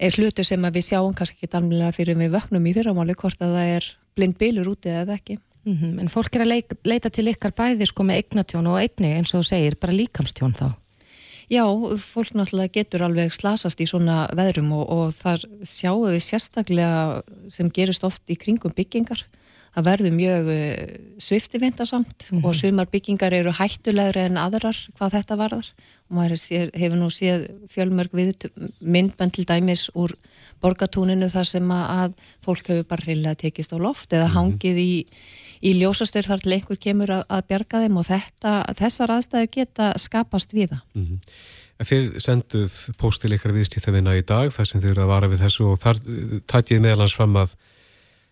[0.02, 3.54] er hlutur sem við sjáum kannski ekki alveg fyrir við vöknum í fyrramáli hvort að
[3.60, 7.54] það er blind bílur úti eða ekki Mm En fólk er að leita til ykkar
[7.54, 10.80] bæði sko með eignatjón og einni eins og þú segir, bara líkamstjón þá.
[11.51, 11.65] Já,
[11.99, 17.01] fólk náttúrulega getur alveg slasast í svona veðrum og, og þar sjáum við sérstaklega
[17.51, 19.25] sem gerist oft í kringum byggingar
[19.71, 22.45] það verður mjög uh, sviftivindarsamt mm -hmm.
[22.47, 25.67] og sumar byggingar eru hættulegri en aðrar hvað þetta varðar
[26.09, 30.15] og maður sér, hefur nú séð fjölmörg við myndband til dæmis úr
[30.61, 34.35] borgatúninu þar sem að fólk hefur bara reynilega tekist á loft eða -hmm.
[34.35, 35.05] hangið í,
[35.62, 39.91] í ljósastur þar til einhver kemur að, að bjarga þeim og þetta, þessar aðstæður geta
[40.02, 40.86] skapast við það.
[40.93, 41.36] Mm -hmm.
[41.82, 45.69] Þið senduð póstil ykkar viðstíþavina í dag þar sem þið eru að vara við þessu
[45.71, 46.02] og þar
[46.45, 47.56] tætið meðalans fram að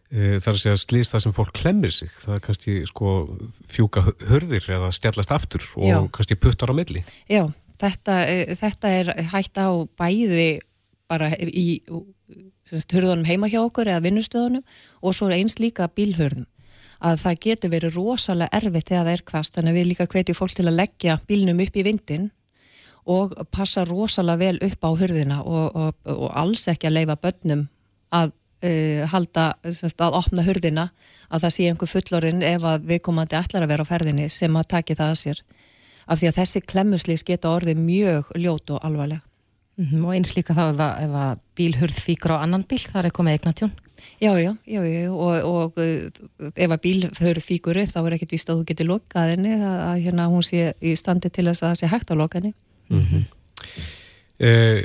[0.10, 3.10] Eh, þar að segja slýst það sem fólk klemmir sig það er kannski sko
[3.70, 5.98] fjúka hörðir eða stjallast aftur og Já.
[6.16, 7.44] kannski puttar á milli Já,
[7.78, 10.48] þetta, eh, þetta er hægt á bæði
[11.06, 11.78] bara í
[12.74, 14.66] hörðunum heima hjá okkur eða vinnustöðunum
[15.06, 16.50] og svo eins líka bílhörðum
[17.00, 20.38] að það getur verið rosalega erfitt þegar það er hvast, þannig að við líka hvetjum
[20.38, 22.28] fólk til að leggja bílnum upp í vindin
[23.10, 27.64] og passa rosalega vel upp á hörðina og, og, og alls ekki að leifa börnum
[28.16, 28.34] að
[28.66, 30.90] uh, halda, semst, að opna hurðina
[31.30, 34.70] að það sé einhver fullorinn ef að viðkomandi ætlar að vera á ferðinni sem að
[34.76, 35.42] taki það að sér.
[36.10, 39.22] Af því að þessi klemmuslýs geta orðið mjög ljót og alvarleg.
[39.80, 43.06] Mm -hmm, Og eins líka þá ef að, að bílhurð fíkur á annan bíl, það
[43.06, 43.72] er komið eignatjón
[44.20, 48.50] Já, já, já, já og, og ef að bílhurð fíkur upp þá er ekkert vist
[48.52, 51.70] að þú getur lokað henni að, að hérna hún sé í standi til þess að
[51.70, 52.54] það sé hægt að loka henni
[52.90, 53.28] mm -hmm.
[54.40, 54.80] Eh,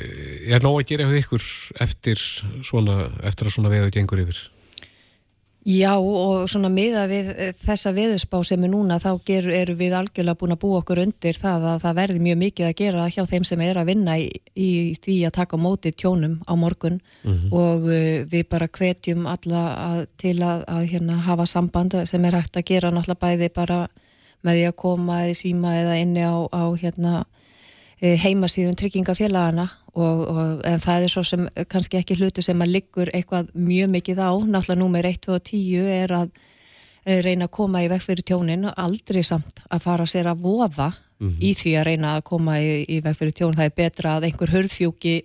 [0.51, 1.45] er nóg að gera hjá ykkur
[1.79, 2.19] eftir,
[2.67, 4.41] svona, eftir að svona veðu gengur yfir?
[5.65, 9.95] Já og svona miða við eh, þessa veðusbá sem er núna þá ger, eru við
[9.97, 13.25] algjörlega búin að búa okkur undir það að það verði mjög mikið að gera hjá
[13.31, 14.69] þeim sem er að vinna í, í
[15.01, 17.53] því að taka móti tjónum á morgun mm -hmm.
[17.57, 22.37] og uh, við bara hvetjum alla að, til að, að hérna, hafa samband sem er
[22.37, 23.89] hægt að gera náttúrulega bæði bara
[24.45, 27.25] með því að koma eða síma eða inni á, á hérna
[28.05, 29.65] Eh, heimasíðun tryggingafélagana
[29.97, 33.95] og, og, en það er svo sem kannski ekki hlutu sem að liggur eitthvað mjög
[33.95, 36.35] mikið á, náttúrulega númer 1 og 10 er að
[37.07, 40.91] eh, reyna að koma í vekk fyrir tjónin aldrei samt að fara sér að voða
[40.91, 41.39] mm -hmm.
[41.49, 44.29] í því að reyna að koma í, í vekk fyrir tjónin, það er betra að
[44.29, 45.17] einhver hörðfjúki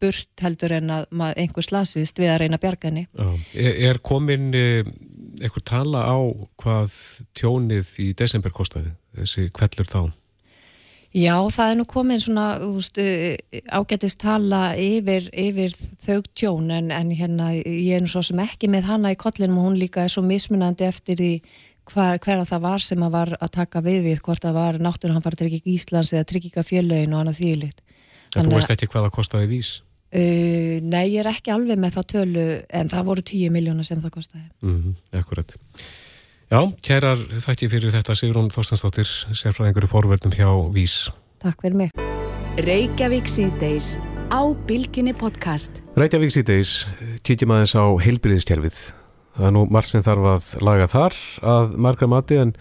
[0.00, 1.08] burt heldur en að
[1.40, 3.06] einhver slasist við að reyna að bjarga henni
[3.54, 4.84] Er, er komin eh,
[5.40, 6.20] einhver tala á
[6.60, 7.00] hvað
[7.32, 10.12] tjónið í desember kostiði, þessi kvellur þá?
[11.16, 12.98] Já, það er nú komin svona úst,
[13.72, 15.72] ágætist tala yfir, yfir
[16.04, 19.62] þau tjón en, en hérna ég er nú svo sem ekki með hana í kollinum
[19.62, 21.30] og hún líka er svo mismunandi eftir því
[21.88, 24.78] hver, hver að það var sem að var að taka við því hvort það var
[24.82, 27.84] náttúrulega trygging Íslands eða tryggingafjölaun og annað þýlitt.
[28.36, 29.74] En þú veist ekki hvað það kostiði vís?
[30.16, 34.02] Uh, nei, ég er ekki alveg með það tölu en það voru 10 miljónar sem
[34.04, 34.48] það kostiði.
[34.62, 35.56] Mm -hmm, akkurat.
[36.46, 41.08] Já, kærar þætti fyrir þetta Sigrun Þorstansdóttir, sérfræðingur í forverðum hjá Vís.
[41.42, 41.96] Takk fyrir mig.
[42.62, 43.96] Reykjavík síðdeis
[44.30, 45.80] á Bilginni podcast.
[45.98, 46.76] Reykjavík síðdeis,
[47.26, 48.78] kýtjum aðeins á heilbriðiskerfið.
[49.34, 51.18] Það er nú margt sem þarf að laga þar
[51.56, 52.54] að margra mati en,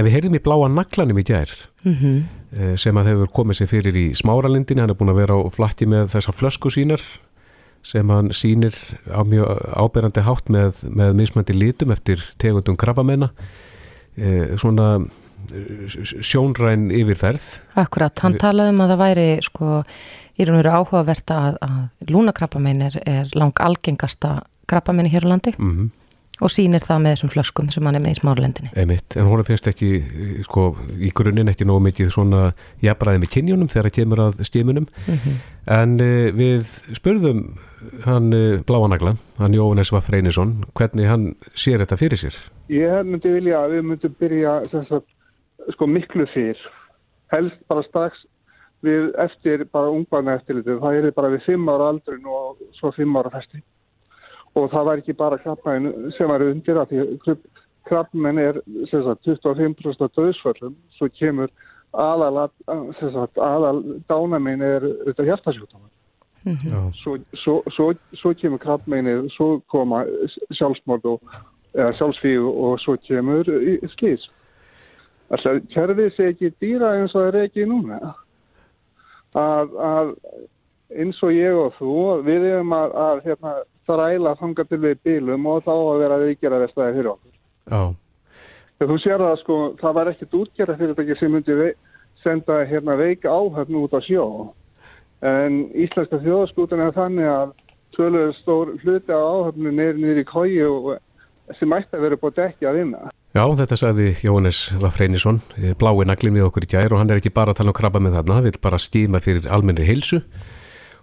[0.00, 1.52] en við heyrðum í bláa naglanum í gær
[1.84, 2.74] mm -hmm.
[2.80, 5.84] sem að hefur komið sér fyrir í smáralindin, hann er búin að vera á flatti
[5.84, 7.04] með þessar flösku sínar
[7.86, 8.74] sem hann sýnir
[9.06, 9.46] á mjög
[9.78, 13.30] áberandi hátt með, með mismandi lítum eftir tegundum krabbamenna
[14.16, 17.44] e, svona eh, sjónræn yfirferð
[17.78, 19.68] Akkurat, hann talaði um að það væri sko,
[20.34, 25.30] í raun og veru áhugavert að, að lúnakrabbamenn er, er lang algengasta krabbamenni hér á
[25.30, 25.92] landi mm -hmm.
[26.42, 29.44] og sýnir það með þessum flöskum sem hann er með í smárlendinni Einmitt, En hún
[29.44, 34.26] finnst ekki sko, í grunninn ekki nógu mikið svona jafnbræði með kynjónum þegar það kemur
[34.26, 35.38] að stímunum mm -hmm.
[35.66, 36.66] en e, við
[36.98, 37.46] spurðum
[38.04, 42.38] hann eh, Bláanagla, hann Jóhannes Vaff Reynisson, hvernig hann sér þetta fyrir sér?
[42.72, 45.08] Ég myndi vilja að við myndum byrja sagt,
[45.74, 46.60] sko miklu fyrr,
[47.34, 48.24] helst bara strax
[48.86, 53.18] við eftir bara ungbarna eftirlitið, það er bara við 5 ára aldrin og svo 5
[53.20, 53.62] ára festi.
[54.56, 57.36] Og það var ekki bara krabbmenn sem var undir að því
[57.88, 58.60] krabbmenn er
[58.90, 61.52] sagt, 25% döðsföllum, svo kemur
[61.92, 63.76] aðal, aðal
[64.08, 65.92] dánaminn er þetta hjertasjúkdómar
[66.46, 66.92] Mm -hmm.
[66.94, 70.04] svo, svo, svo, svo kemur krabbmeinið, svo koma
[70.54, 71.20] sjálfsmord og
[71.74, 73.44] sjálfsfíð og svo kemur
[73.90, 74.28] skís.
[75.30, 78.14] Alltaf, kerfið sé ekki dýra eins og það er ekki núna.
[79.34, 80.12] Að, að
[80.94, 83.54] eins og ég og þú, við erum að, að hérna,
[83.86, 87.34] þræla þanga til við bílum og þá að vera veikjara vestæði fyrir okkur.
[87.70, 87.82] Já.
[88.78, 91.74] Þegar þú sér það sko, það var ekkert útgjara fyrir þetta sem myndi
[92.22, 94.26] senda hérna, veika áhöfn út á sjó
[95.26, 97.54] en íslenska þjóðskútan er þannig að
[97.96, 100.96] tvöluður stór hluti á áhöfnun er nýri í kói og
[101.56, 103.08] sem ætti að vera búið dekki að vinna.
[103.36, 105.40] Já, þetta sagði Jóhannes Vafreinisson,
[105.78, 108.00] blái naglin við okkur í gær og hann er ekki bara að tala um krabba
[108.02, 110.22] með þarna, hann vil bara skýma fyrir almenni heilsu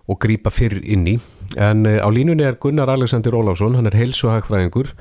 [0.10, 1.16] og grýpa fyrir inni.
[1.56, 4.92] En á línunni er Gunnar Alexander Óláfsson, hann er heilsuhagfræðingur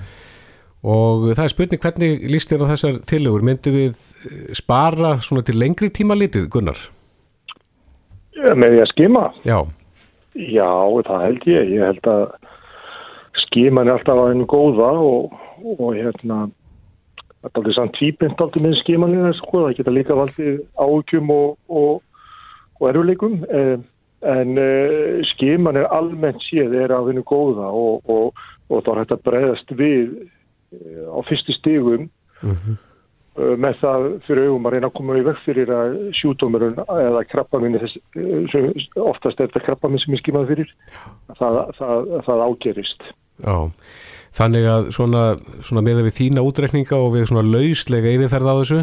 [0.83, 3.47] og það er spurning hvernig líst þér á þessar tillegur?
[3.47, 4.03] Myndu við
[4.59, 6.79] spara svona til lengri tíma litið, Gunnar?
[8.37, 9.25] Með því að skýma?
[9.45, 9.59] Já.
[10.33, 10.71] Já,
[11.07, 11.71] það held ég.
[11.77, 12.23] Ég held að
[13.47, 15.37] skýman er alltaf á einu góða og,
[15.77, 16.47] og hérna
[17.43, 21.57] það er aldrei samt tvíbind aldrei með skýmanlega sko, það geta líka valdið ágjum og,
[21.69, 22.29] og,
[22.79, 23.75] og eruleikum eh,
[24.33, 28.33] en eh, skýman er almennt séð er á einu góða og
[28.71, 30.15] þá er þetta bregðast við
[30.79, 32.09] eh, á fyrstu stígum
[32.43, 32.79] mm -hmm.
[33.33, 37.81] Með það fyrir augum að reyna að koma í vekk fyrir að sjúdómurinn eða krabbaminni
[39.01, 40.73] oftast er þetta krabbaminn sem er skýmað fyrir
[41.39, 43.07] það, það, það ágerist.
[43.41, 43.57] Já,
[44.37, 45.25] þannig að svona,
[45.65, 48.83] svona með við þína útrekninga og við svona lauslega yfirferða á þessu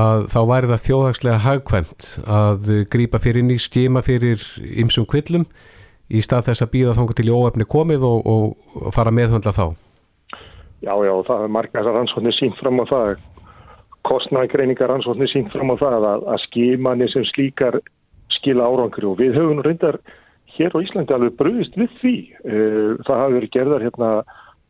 [0.00, 4.40] að þá væri það þjóðhagslega hagkvæmt að grýpa fyrir ný skima fyrir
[4.80, 5.44] ymsum kvillum
[6.10, 9.66] í stað þess að býða þangu til í óefni komið og, og fara meðhundla þá.
[10.80, 13.10] Já, já, það er margar rannsóknir sínt fram á það
[14.06, 17.80] kostnægreiningar rannsóknir sínt fram á það að, að skimanir sem slíkar
[18.32, 20.00] skila árangri og við höfum reyndar
[20.56, 22.14] hér á Íslandi alveg bröðist við því.
[22.44, 24.10] Eh, það hafi verið gerðar hérna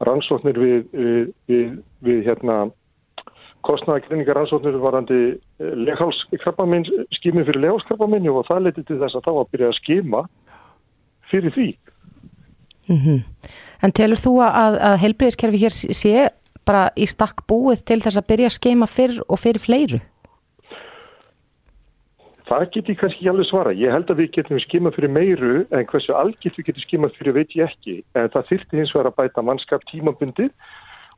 [0.09, 1.73] rannsóknir við, við, við,
[2.07, 2.59] við hérna
[3.69, 6.89] kostnæðakrinningar rannsóknir varandi eh, leghálskrabbaminn,
[7.19, 10.25] skiminn fyrir leghálskrabbaminni og það leti til þess að þá að byrja að skima
[11.31, 11.69] fyrir því.
[12.91, 13.19] Mm -hmm.
[13.85, 16.29] En telur þú að, að helbriðiskerfi hér sé
[16.71, 20.01] bara í stakk búið til þess að byrja að skima fyrr og fyrir fleiru?
[22.51, 23.73] Það get ég kannski ekki alveg svara.
[23.79, 27.37] Ég held að við getum skimað fyrir meiru en hversu algitt við getum skimað fyrir
[27.37, 28.01] veit ég ekki.
[28.19, 30.51] En það þyrti hins vegar að bæta mannskap tímabundið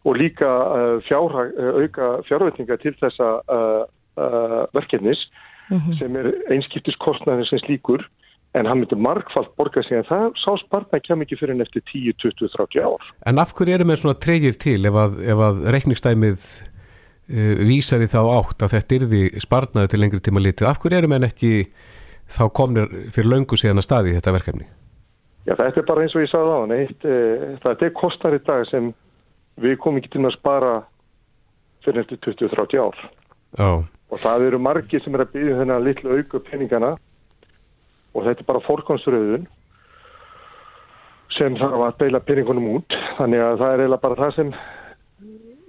[0.04, 3.84] og líka uh, fjárha, uh, auka fjárvætninga til þessa uh,
[4.76, 5.24] verkefnis
[5.70, 5.98] mm -hmm.
[5.98, 8.04] sem er einskiptiskostnæðin sem slíkur
[8.58, 11.84] en hann myndir markfald borga sig en það sá spartna kem ekki fyrir en eftir
[11.88, 13.06] 10, 20, 30 ár.
[13.28, 16.44] En af hverju erum við svona treyjir til ef að, ef að reikningstæmið
[17.32, 20.68] uh, vísar í þá átt að þetta yrði sparnaði til lengri tíma litið.
[20.68, 21.52] Af hverju erum en ekki
[22.32, 24.68] þá komnir fyrir löngu síðan að staði þetta verkefni?
[25.46, 26.74] Já, þetta er bara eins og ég sagði á hann.
[26.76, 27.16] Eitt, e,
[27.64, 28.92] þetta er kostar í dag sem
[29.62, 30.74] við komum ekki til að spara
[31.82, 33.00] fyrir eftir 20-30 ár.
[33.58, 33.70] Já.
[34.12, 36.92] Og það eru margir sem er að byggja þennan litlu auku peningana
[38.12, 39.48] og þetta er bara fórkonsröðun
[41.32, 42.96] sem þarf að beila peningunum út.
[43.18, 44.54] Þannig að það er eiginlega bara það sem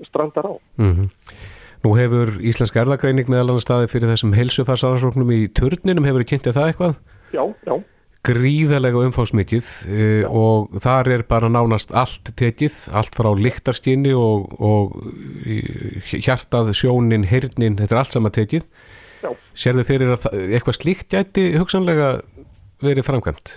[0.08, 0.53] strandar á.
[0.77, 1.10] Mm -hmm.
[1.84, 6.56] Nú hefur Íslensk erðagreining meðal annar staði fyrir þessum heilsufarsaransóknum í törninum, hefur þið kynntið
[6.56, 6.93] það eitthvað?
[7.34, 7.75] Já, já.
[8.23, 14.95] Gríðalega umfásmikið e, og þar er bara nánast allt tekið, allt frá liktarskinni og, og
[16.08, 18.63] hjartað, sjónin, hirnin, þetta er allt sama tekið.
[19.23, 19.34] Já.
[19.56, 22.21] Serðu fyrir að eitthvað slíkt gæti hugsanlega
[22.84, 23.56] verið framkvæmt?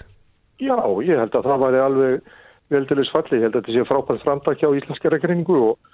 [0.63, 2.33] Já, ég held að það væri alveg
[2.73, 5.93] veldilis falli, ég held að þetta sé frábært framtak hjá Íslensk erðagreiningu og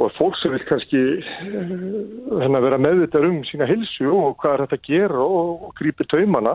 [0.00, 4.78] og fólk sem vil kannski uh, vera meðvitað um sína hilsu og hvað er þetta
[4.78, 6.54] að gera og, og grípi taumana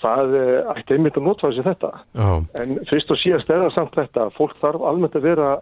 [0.00, 1.92] það uh, ætti einmitt að notfa þessi þetta
[2.24, 2.40] oh.
[2.62, 5.52] en fyrst og síðast er það samt þetta fólk þarf almennt að vera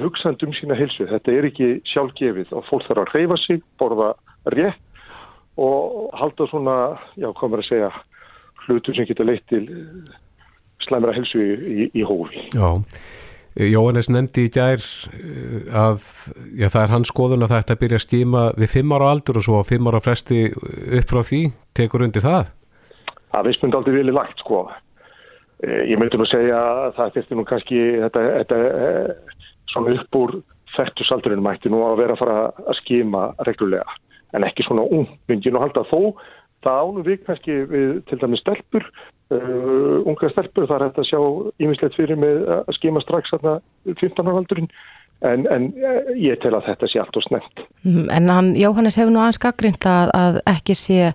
[0.00, 4.14] hugsand um sína hilsu, þetta er ekki sjálfgefið og fólk þarf að reyfa sig borða
[4.56, 4.80] rétt
[5.60, 6.78] og halda svona,
[7.20, 7.92] já komur að segja
[8.68, 9.66] hlutur sem getur leitt til
[10.84, 12.82] slæmra hilsu í, í, hófi Já
[13.54, 14.82] Jóhannes nefndi í gær
[15.14, 16.00] eh, að
[16.58, 19.10] já, það er hans skoðun að það ætti að byrja að skýma við fimm ára
[19.14, 21.42] aldur og svo fimm ára fresti upp frá því,
[21.78, 22.50] tekur undir það?
[23.30, 24.64] Það veist myndi aldrei vilja lagt sko.
[25.62, 29.38] Eh, ég myndi nú segja að það þurfti nú kannski þetta, þetta eh,
[29.70, 30.34] svona upp úr
[30.74, 33.98] fættusaldurinn mætti nú að vera að fara að skýma reglulega
[34.34, 36.00] en ekki svona ung myndi nú halda þó
[36.64, 38.88] það ánum við kannski við til dæmis stelpur
[39.34, 41.20] uh, unga stelpur, það er hægt að sjá
[41.64, 44.70] ímislegt fyrir með að skima strax 15 ára aldurinn
[45.24, 47.64] en, en uh, ég tel að þetta sé allt og snemt.
[47.86, 51.12] Mhm, en hann, Jóhannes hefur nú aðeins gaggrind að, að ekki sé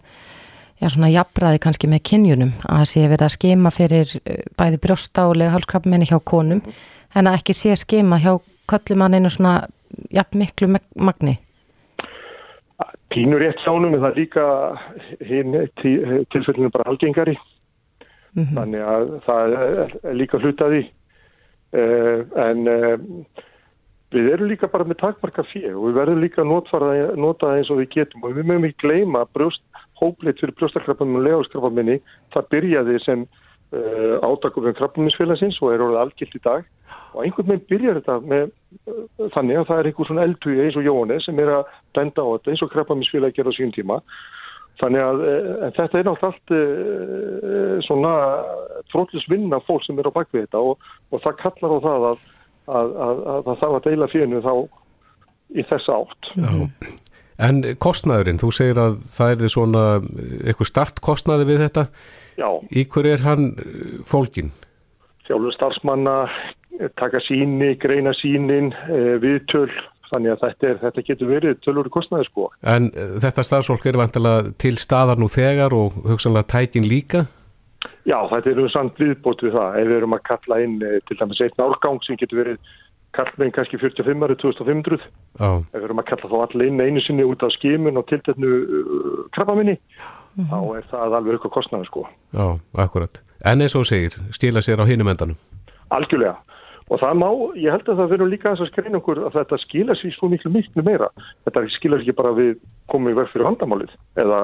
[0.79, 5.57] já svona jafnbræði kannski með kynjunum að sé verið að skima fyrir uh, bæði brjóstálega
[5.57, 6.63] halskrafmenni hjá konum
[7.15, 8.37] en að ekki sé skima hjá
[8.69, 9.63] köllumanninu svona
[10.13, 11.39] jafn miklu magni.
[13.09, 14.45] Pínur rétt sánum en það er líka
[15.25, 15.55] hinn
[16.29, 17.35] tilfellinu bara algengari.
[18.35, 18.55] Mm -hmm.
[18.57, 20.81] Þannig að það er líka hlutaði
[21.73, 22.97] uh, en uh,
[24.13, 26.51] við erum líka bara með takmarka fyrir og við verðum líka að
[27.17, 28.23] nota það eins og við getum.
[28.23, 29.63] Og við mögum ekki gleyma brjóst,
[29.97, 31.99] hópleit fyrir brjóstakrafamennu og legaskrafaminni
[32.33, 36.63] það byrjaði sem uh, átakum við krabbuminsfélagsins og er orðið algilt í dag
[37.13, 40.79] og einhvern veginn byrjar þetta með uh, þannig að það er einhver svona eldhugi eins
[40.79, 43.99] og Jóhannes sem er að benda á þetta eins og krabbuminsfélagi gerða sín tíma
[44.81, 48.13] þannig að uh, þetta er náttúrulega allt uh, svona
[48.93, 52.23] trótlis vinna fólk sem er á bakvið þetta og, og það kallar á það að,
[52.79, 54.55] að, að, að það þarf að deila fínu þá
[55.49, 56.97] í þessa átt Já.
[57.39, 59.83] En kostnæðurinn, þú segir að það er svona
[60.43, 61.85] eitthvað startkostnæði við þetta.
[62.39, 62.49] Já.
[62.67, 64.51] Í hver er hann eh, fólkin?
[65.27, 66.15] Sjálfur starfsmanna,
[66.99, 69.69] taka síni, greina sínin, eh, viðtöl,
[70.09, 72.49] þannig að þetta, er, þetta getur verið tölur kostnæði sko.
[72.63, 77.25] En uh, þetta starfsfólk er vantilega til staðar nú þegar og hugsanlega tækin líka?
[78.09, 79.75] Já, þetta er um samt viðbót við það.
[79.79, 82.71] Ef við erum að kalla inn til dæmis einn árgang sem getur verið
[83.15, 84.99] kallmenn kannski 45 ári 2500
[85.39, 85.49] Já.
[85.73, 88.49] ef við erum að kalla þá allir inn einu sinni út af skimun og tiltetnu
[88.49, 90.49] uh, krabbaminni mm -hmm.
[90.51, 93.21] þá er það alveg eitthvað kostnæður sko Já, akkurat.
[93.45, 95.37] En eins og segir, skila sér á hinum endanum
[95.89, 96.37] Algjörlega
[96.89, 97.27] og það má,
[97.59, 100.51] ég held að það verður líka að skreina okkur að þetta skila sér svo miklu
[100.53, 101.09] miklu meira
[101.45, 102.55] þetta skila sér ekki bara við
[102.89, 104.41] komum í verð fyrir vandamálið eða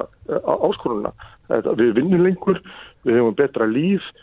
[0.54, 1.14] áskorunna
[1.50, 2.62] við vinnum lengur,
[3.08, 4.14] við hefum betra líf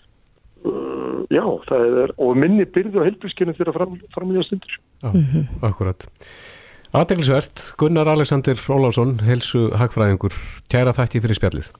[0.63, 4.77] Uh, já, það er, og minni byrði á heilbískinu fyrir að fram, framlega stundur.
[5.03, 5.49] Já, mm -hmm.
[5.67, 6.07] akkurat.
[6.95, 10.31] Aðeinsvert, Gunnar Alexander Óláfsson, helsu hagfræðingur,
[10.71, 11.73] tjæra þætti fyrir spjallið.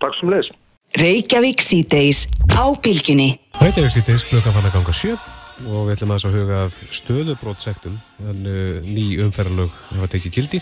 [0.00, 0.48] Takk sem leis.
[0.96, 2.24] Reykjavík síðdeis
[2.56, 3.36] á bylginni.
[3.60, 6.78] Reykjavík síðdeis, klukkan fann að ganga sjö og við ætlum að þess að huga að
[6.98, 7.98] stöðubrótsektum,
[8.28, 10.60] en uh, ný umferðalög hefa tekið gildi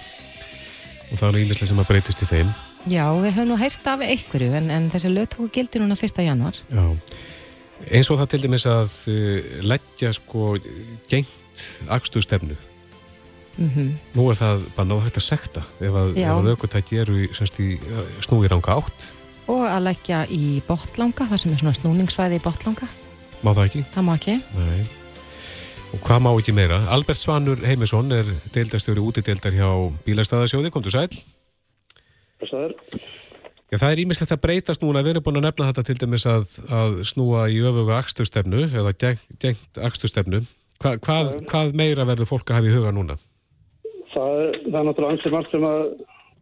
[1.11, 2.55] og það er ímislega sem að breytist í þeim.
[2.91, 6.23] Já, við höfum nú heyrst af einhverju en, en þessi lög tóku gildi núna 1.
[6.25, 6.61] januar.
[6.71, 6.85] Já.
[7.91, 10.55] Eins og það til dæmis að uh, leggja sko
[11.11, 12.57] gengt axtustefnu.
[13.61, 13.89] Mm -hmm.
[14.15, 17.79] Nú er það bara náðu hægt að sekta ef að, að aukutæki eru í, í
[18.21, 19.13] snúi ranga átt.
[19.49, 22.87] Og að leggja í botlanga, það sem er svona snúningssvæði í botlanga.
[23.41, 23.83] Má það ekki?
[23.95, 24.35] Það má ekki.
[24.57, 24.81] Nei.
[25.91, 26.81] Og hvað má ekki meira?
[26.93, 29.71] Albert Svanur Heimisson er deildastjóri útideildar hjá
[30.05, 30.71] Bílastæðarsjóði.
[30.75, 31.09] Kondur sæl?
[32.45, 32.75] Sæl.
[33.71, 36.27] Já, það er ímislegt að breytast núna, við erum búin að nefna þetta til dæmis
[36.27, 40.43] að, að snúa í öfuga axtustefnu eða gengt axtustefnu.
[40.83, 43.17] Hva, hvað, hvað meira verður fólk að hafa í huga núna?
[44.11, 45.85] Það er, það er náttúrulega ansið margt sem að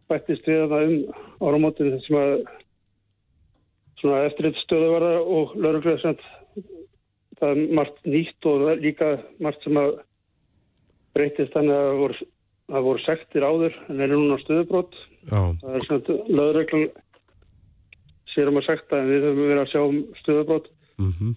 [0.09, 2.33] bættist við það um áramótið sem að
[4.01, 6.19] svona eftirreitt stöðu verða og lauruglega sem
[7.39, 9.99] það er margt nýtt og líka margt sem að
[11.17, 12.27] breytist þannig að það voru,
[12.87, 14.97] voru sektir áður en er núna stöðubrótt.
[15.29, 17.05] Það er svona lauruglega
[18.33, 20.67] sérum að sekta en við höfum verið að sjá um stöðubrót
[20.99, 21.31] mm -hmm.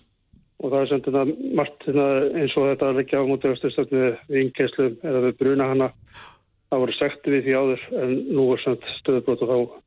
[0.58, 1.24] og það er sem þetta
[1.60, 5.88] margt eins og þetta að leggja á mútið stöðstöðnu við innkeislum eða við bruna hana
[6.70, 9.81] það voru sekti við því áður en nú er sem stöðubrót og þá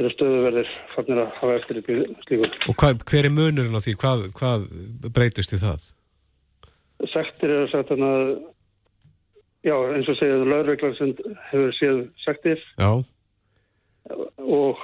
[0.00, 1.84] eru stöðuverðir fannir að hafa eftir í
[2.26, 2.54] slíkum.
[2.72, 3.96] Og hvað, hver er munurinn á því?
[4.00, 4.64] Hvað, hvað
[5.16, 5.90] breytist í það?
[7.10, 8.32] Sektir er að segja þannig að
[9.66, 11.12] já eins og segja laurveiklar sem
[11.50, 12.90] hefur séð sektir já.
[14.40, 14.80] og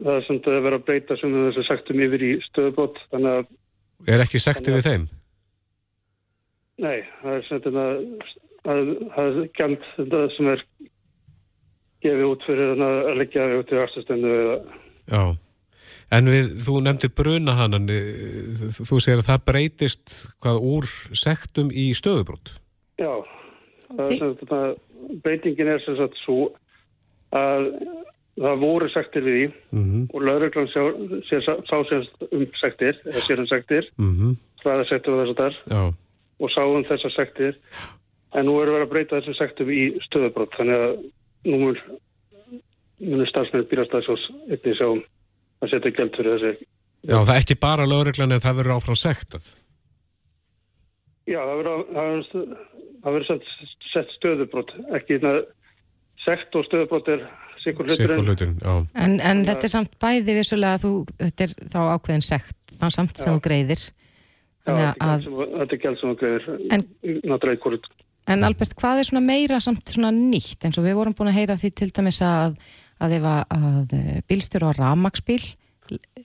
[0.00, 3.40] það er samt að vera að breyta sem þess að sektum yfir í stöðubót þannig
[3.40, 3.56] að
[4.08, 5.02] Er ekki sektið við þeim?
[6.80, 7.74] Nei, það er samt að
[8.64, 10.62] það er gæmt þetta sem er
[12.04, 14.34] gefið út fyrir að leggja út í aðstöðstendu
[15.10, 15.22] Já,
[16.16, 20.90] en við, þú nefndir bruna hann þú segir að það breytist hvað úr
[21.24, 22.54] sektum í stöðubrót
[23.00, 23.12] Já,
[23.96, 24.78] það er
[25.24, 26.50] breytingin er sem sagt svo
[27.36, 27.70] að
[28.40, 29.46] það voru sektir við því
[29.76, 30.04] mm -hmm.
[30.14, 34.36] og lauruglan sá sérst um sektir eða sér um sektir mm -hmm.
[34.62, 35.94] hraðasektur og þess að þar
[36.40, 37.56] og sá um þessar sektir.
[38.34, 40.92] En nú erum við að breyta þessum sektum í stöðubrott þannig að
[41.48, 41.78] nú mun
[43.00, 45.00] munur starfsmenn bílastæðsjós einnig um
[45.60, 46.68] að setja gælt fyrir þessi
[47.00, 49.46] Já, það er ekki bara lauruglan en það verður áfram sektað.
[51.30, 52.34] Já, það verður
[53.00, 53.44] það verður
[53.92, 55.38] sett stöðubrott ekki það
[56.26, 57.24] sekt og stöðubrott er
[57.62, 58.58] sikur hluturinn.
[58.92, 62.94] En, en þetta er samt bæði vissulega að þú, þetta er þá ákveðin sekt þann
[62.98, 63.86] samt sem þú greiðir.
[64.68, 66.48] Já, þetta er gæld sem þú greiðir
[67.24, 67.90] náttúrulega hvort
[68.30, 71.40] En Albert, hvað er svona meira samt svona nýtt eins og við vorum búin að
[71.40, 72.54] heyra því til dæmis að
[73.00, 73.94] að ef að
[74.28, 75.40] bílstjóru á ramagsbíl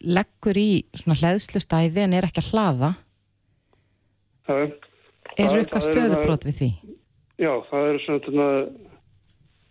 [0.06, 2.92] leggur í svona hlæðslu stæði en er ekki að hlaða
[4.46, 4.66] Það
[5.42, 6.70] er eitthvað stöðubrot við því?
[7.42, 8.50] Já, það er svona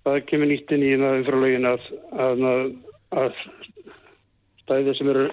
[0.05, 1.87] það kemur nýtt inn í það umfralegin að,
[2.25, 2.43] að,
[3.23, 3.39] að
[4.65, 5.29] stæði sem eru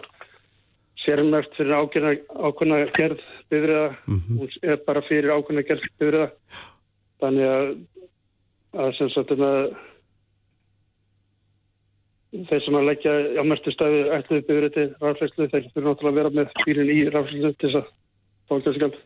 [1.01, 2.13] sérmært fyrir ákveðna,
[2.45, 4.37] ákveðna gerð byrða, mm -hmm.
[4.37, 6.27] hún er bara fyrir ákveðna gerð byrða
[7.21, 7.71] þannig að
[8.81, 9.45] að sem sagt að
[12.47, 16.19] þeir sem að leggja á mestu stæði ætluði byrju til rafslegslu, þeir fyrir náttúrulega að
[16.19, 18.99] vera með bílinn í rafslegslu til þess að gæðskjöld.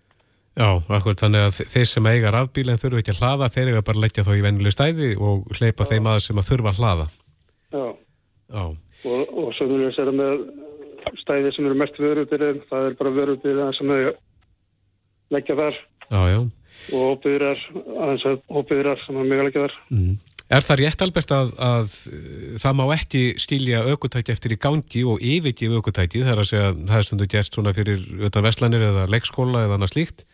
[0.56, 3.86] Já, akkur þannig að þeir sem eiga rafbíl en þurfu ekki að hlaða, þeir eiga
[3.88, 6.80] bara að leggja þá í vennileg stæði og hleypa þeim aðeins sem að þurfa að
[6.80, 7.08] hlaða.
[7.76, 7.86] Já.
[8.56, 8.64] Já.
[9.06, 10.46] Og, og svo er það með
[11.20, 14.08] stæði sem eru mest vörubyrðin, það er bara vörubyrðin sem er
[15.36, 15.82] leggja þar.
[16.06, 16.40] Já, já.
[16.94, 19.78] Og hópiðurar, aðeins að hópiðurar sem er mjög að leggja þar.
[19.96, 20.16] Mm.
[20.46, 21.94] Er það rétt albert að, að
[22.62, 27.00] það má ekki skilja aukutæki eftir í gangi og yfirgif aukutæki þar að segja það
[27.00, 30.26] er stundu gert svona fyrir auðvitað verslanir eða leikskóla eða annað slíkt?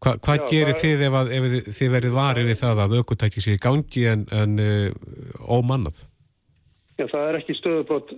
[0.00, 0.82] Hva, hvað Já, gerir það...
[0.82, 4.24] þið ef, að, ef þið verið varið við það að aukutæki sé í gangi en,
[4.34, 6.02] en uh, ómannað?
[6.98, 8.10] Já, það er ekki stöðubrót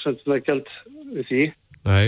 [0.00, 0.72] sem það er gælt
[1.12, 1.44] við því.
[1.84, 2.06] Nei.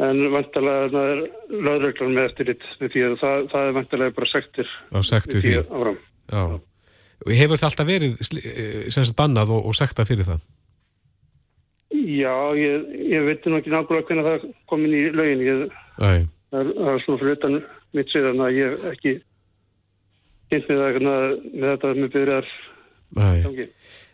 [0.00, 1.20] En vantalega það er
[1.66, 4.70] löðröglan með eftir því að það, það er vantalega bara sektir.
[4.88, 5.52] Já, sektir því.
[6.32, 6.42] Já.
[7.22, 10.46] Hefur það alltaf verið eh, sagt, bannað og, og sekta fyrir það?
[11.92, 15.44] Já, ég, ég veit nú ekki nákvæmlega hvernig það kom inn í lögin.
[15.46, 15.62] Ég,
[16.00, 17.58] það, það er svona fyrir utan
[17.92, 19.14] mitt síðan að ég ekki
[20.52, 22.50] kynnt með, það, með þetta með byrjar
[23.14, 23.68] gangi.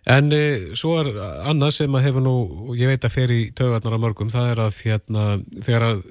[0.09, 0.43] En e,
[0.79, 1.11] svo er
[1.51, 2.35] annað sem að hefur nú,
[2.79, 5.25] ég veit að fer í tögarnar á mörgum, það er að hérna,
[5.67, 6.03] þegar að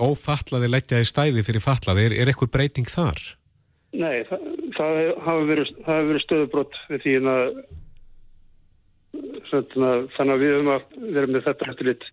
[0.00, 3.20] ófallaði leggja í stæði fyrir fallaði, er, er eitthvað breyting þar?
[3.94, 7.44] Nei, það, það hafi verið, verið stöðubrott við því að
[9.54, 12.06] þannig að við höfum að vera með þetta eftir lit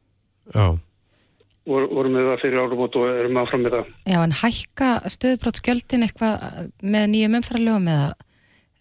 [0.51, 6.05] Vor, vorum við það fyrir árum og erum áfram með það Já, en hækka stöðubrottsgjöldin
[6.07, 8.11] eitthvað með nýjum umfæralögum eða,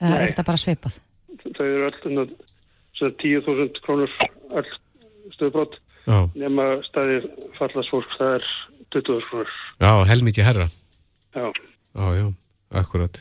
[0.01, 1.01] eða er þetta bara sveipað?
[1.45, 2.35] Það eru alltaf
[3.01, 4.13] 10.000 krónur
[4.51, 4.67] all
[5.37, 5.79] stöðubrott
[6.37, 7.23] nema staði
[7.57, 8.51] fallast fólk það er
[8.97, 10.69] 20.000 krónur Já, helmikið herra
[11.35, 11.47] Já,
[11.95, 12.29] já, já
[12.71, 13.19] Akkurat.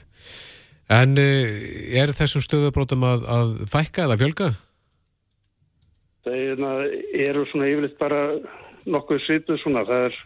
[0.90, 4.50] En eh, er þessum stöðubrótum að, að fækka eða fjölga?
[6.26, 6.84] Það
[7.26, 8.20] eru svona yfirleitt bara
[8.90, 9.86] nokkuð svitu svona.
[9.90, 10.20] Það er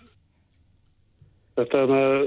[1.59, 2.25] þetta er að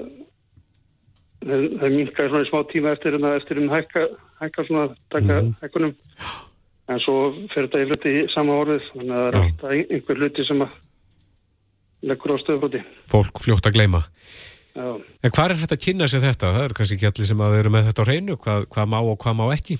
[1.81, 4.07] það minkar svona í smá tíma eftir en eftir um hækka,
[4.43, 5.55] hækka svona, taka mm.
[5.63, 5.95] hækkunum.
[6.87, 7.17] En svo
[7.53, 8.85] fer þetta yfirleitt í sama orðið.
[8.93, 10.77] Þannig að það er alltaf einhver hluti sem að
[12.07, 12.85] leggur á stöðubróti.
[13.11, 14.05] Fólk fljótt að gleyma.
[14.77, 14.87] Já.
[15.25, 16.53] En hvað er þetta að kynna sér þetta?
[16.53, 18.99] Það eru kannski ekki allir sem að eru með þetta á hreinu, hvað, hvað má
[19.01, 19.79] og hvað má ekki?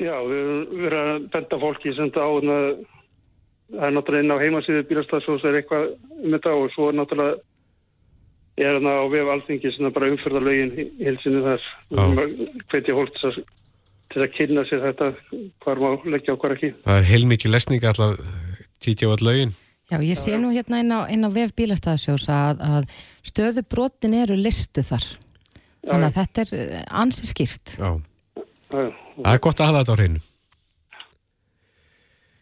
[0.00, 2.30] Já, við erum að benda fólki sem þetta á
[3.70, 7.38] það er náttúrulega inn á heimasíðu bílastafsós er eitthvað um þetta og svo náttúrulega
[8.60, 11.68] er þarna á vef alþingi sem er bara umfyrðarlögin í hilsinu þar
[12.72, 13.38] hvetja fólk til að,
[14.10, 15.10] til að kynna sér þetta
[15.62, 16.70] hvað má leggja og hvað ekki.
[16.84, 18.22] Það er heilmikið lesning alltaf
[18.82, 19.52] títja á all lögin.
[19.90, 22.84] Já, ég sé nú hérna inn á, inn á vef bílastæðasjós að, að
[23.26, 25.02] stöðubrotin eru listu þar.
[25.82, 27.74] Já, Þannig að þetta er eh, ansi skýrt.
[27.74, 27.90] Já.
[28.70, 28.82] Já,
[29.16, 30.22] það er gott að hafa þetta á hreinu.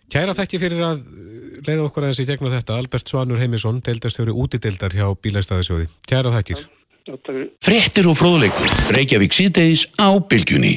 [0.09, 1.01] Kæra þekki fyrir að
[1.67, 2.77] leiða okkur aðeins í gegnum þetta.
[2.81, 5.89] Albert Svanur Heimisson, deildastjóri útidildar hjá bílastæðasjóði.
[6.09, 6.67] Kæra þekkir.
[7.65, 8.77] Frettir og fróðleikur.
[8.97, 10.75] Reykjavík síðdeis á Bilgjunni.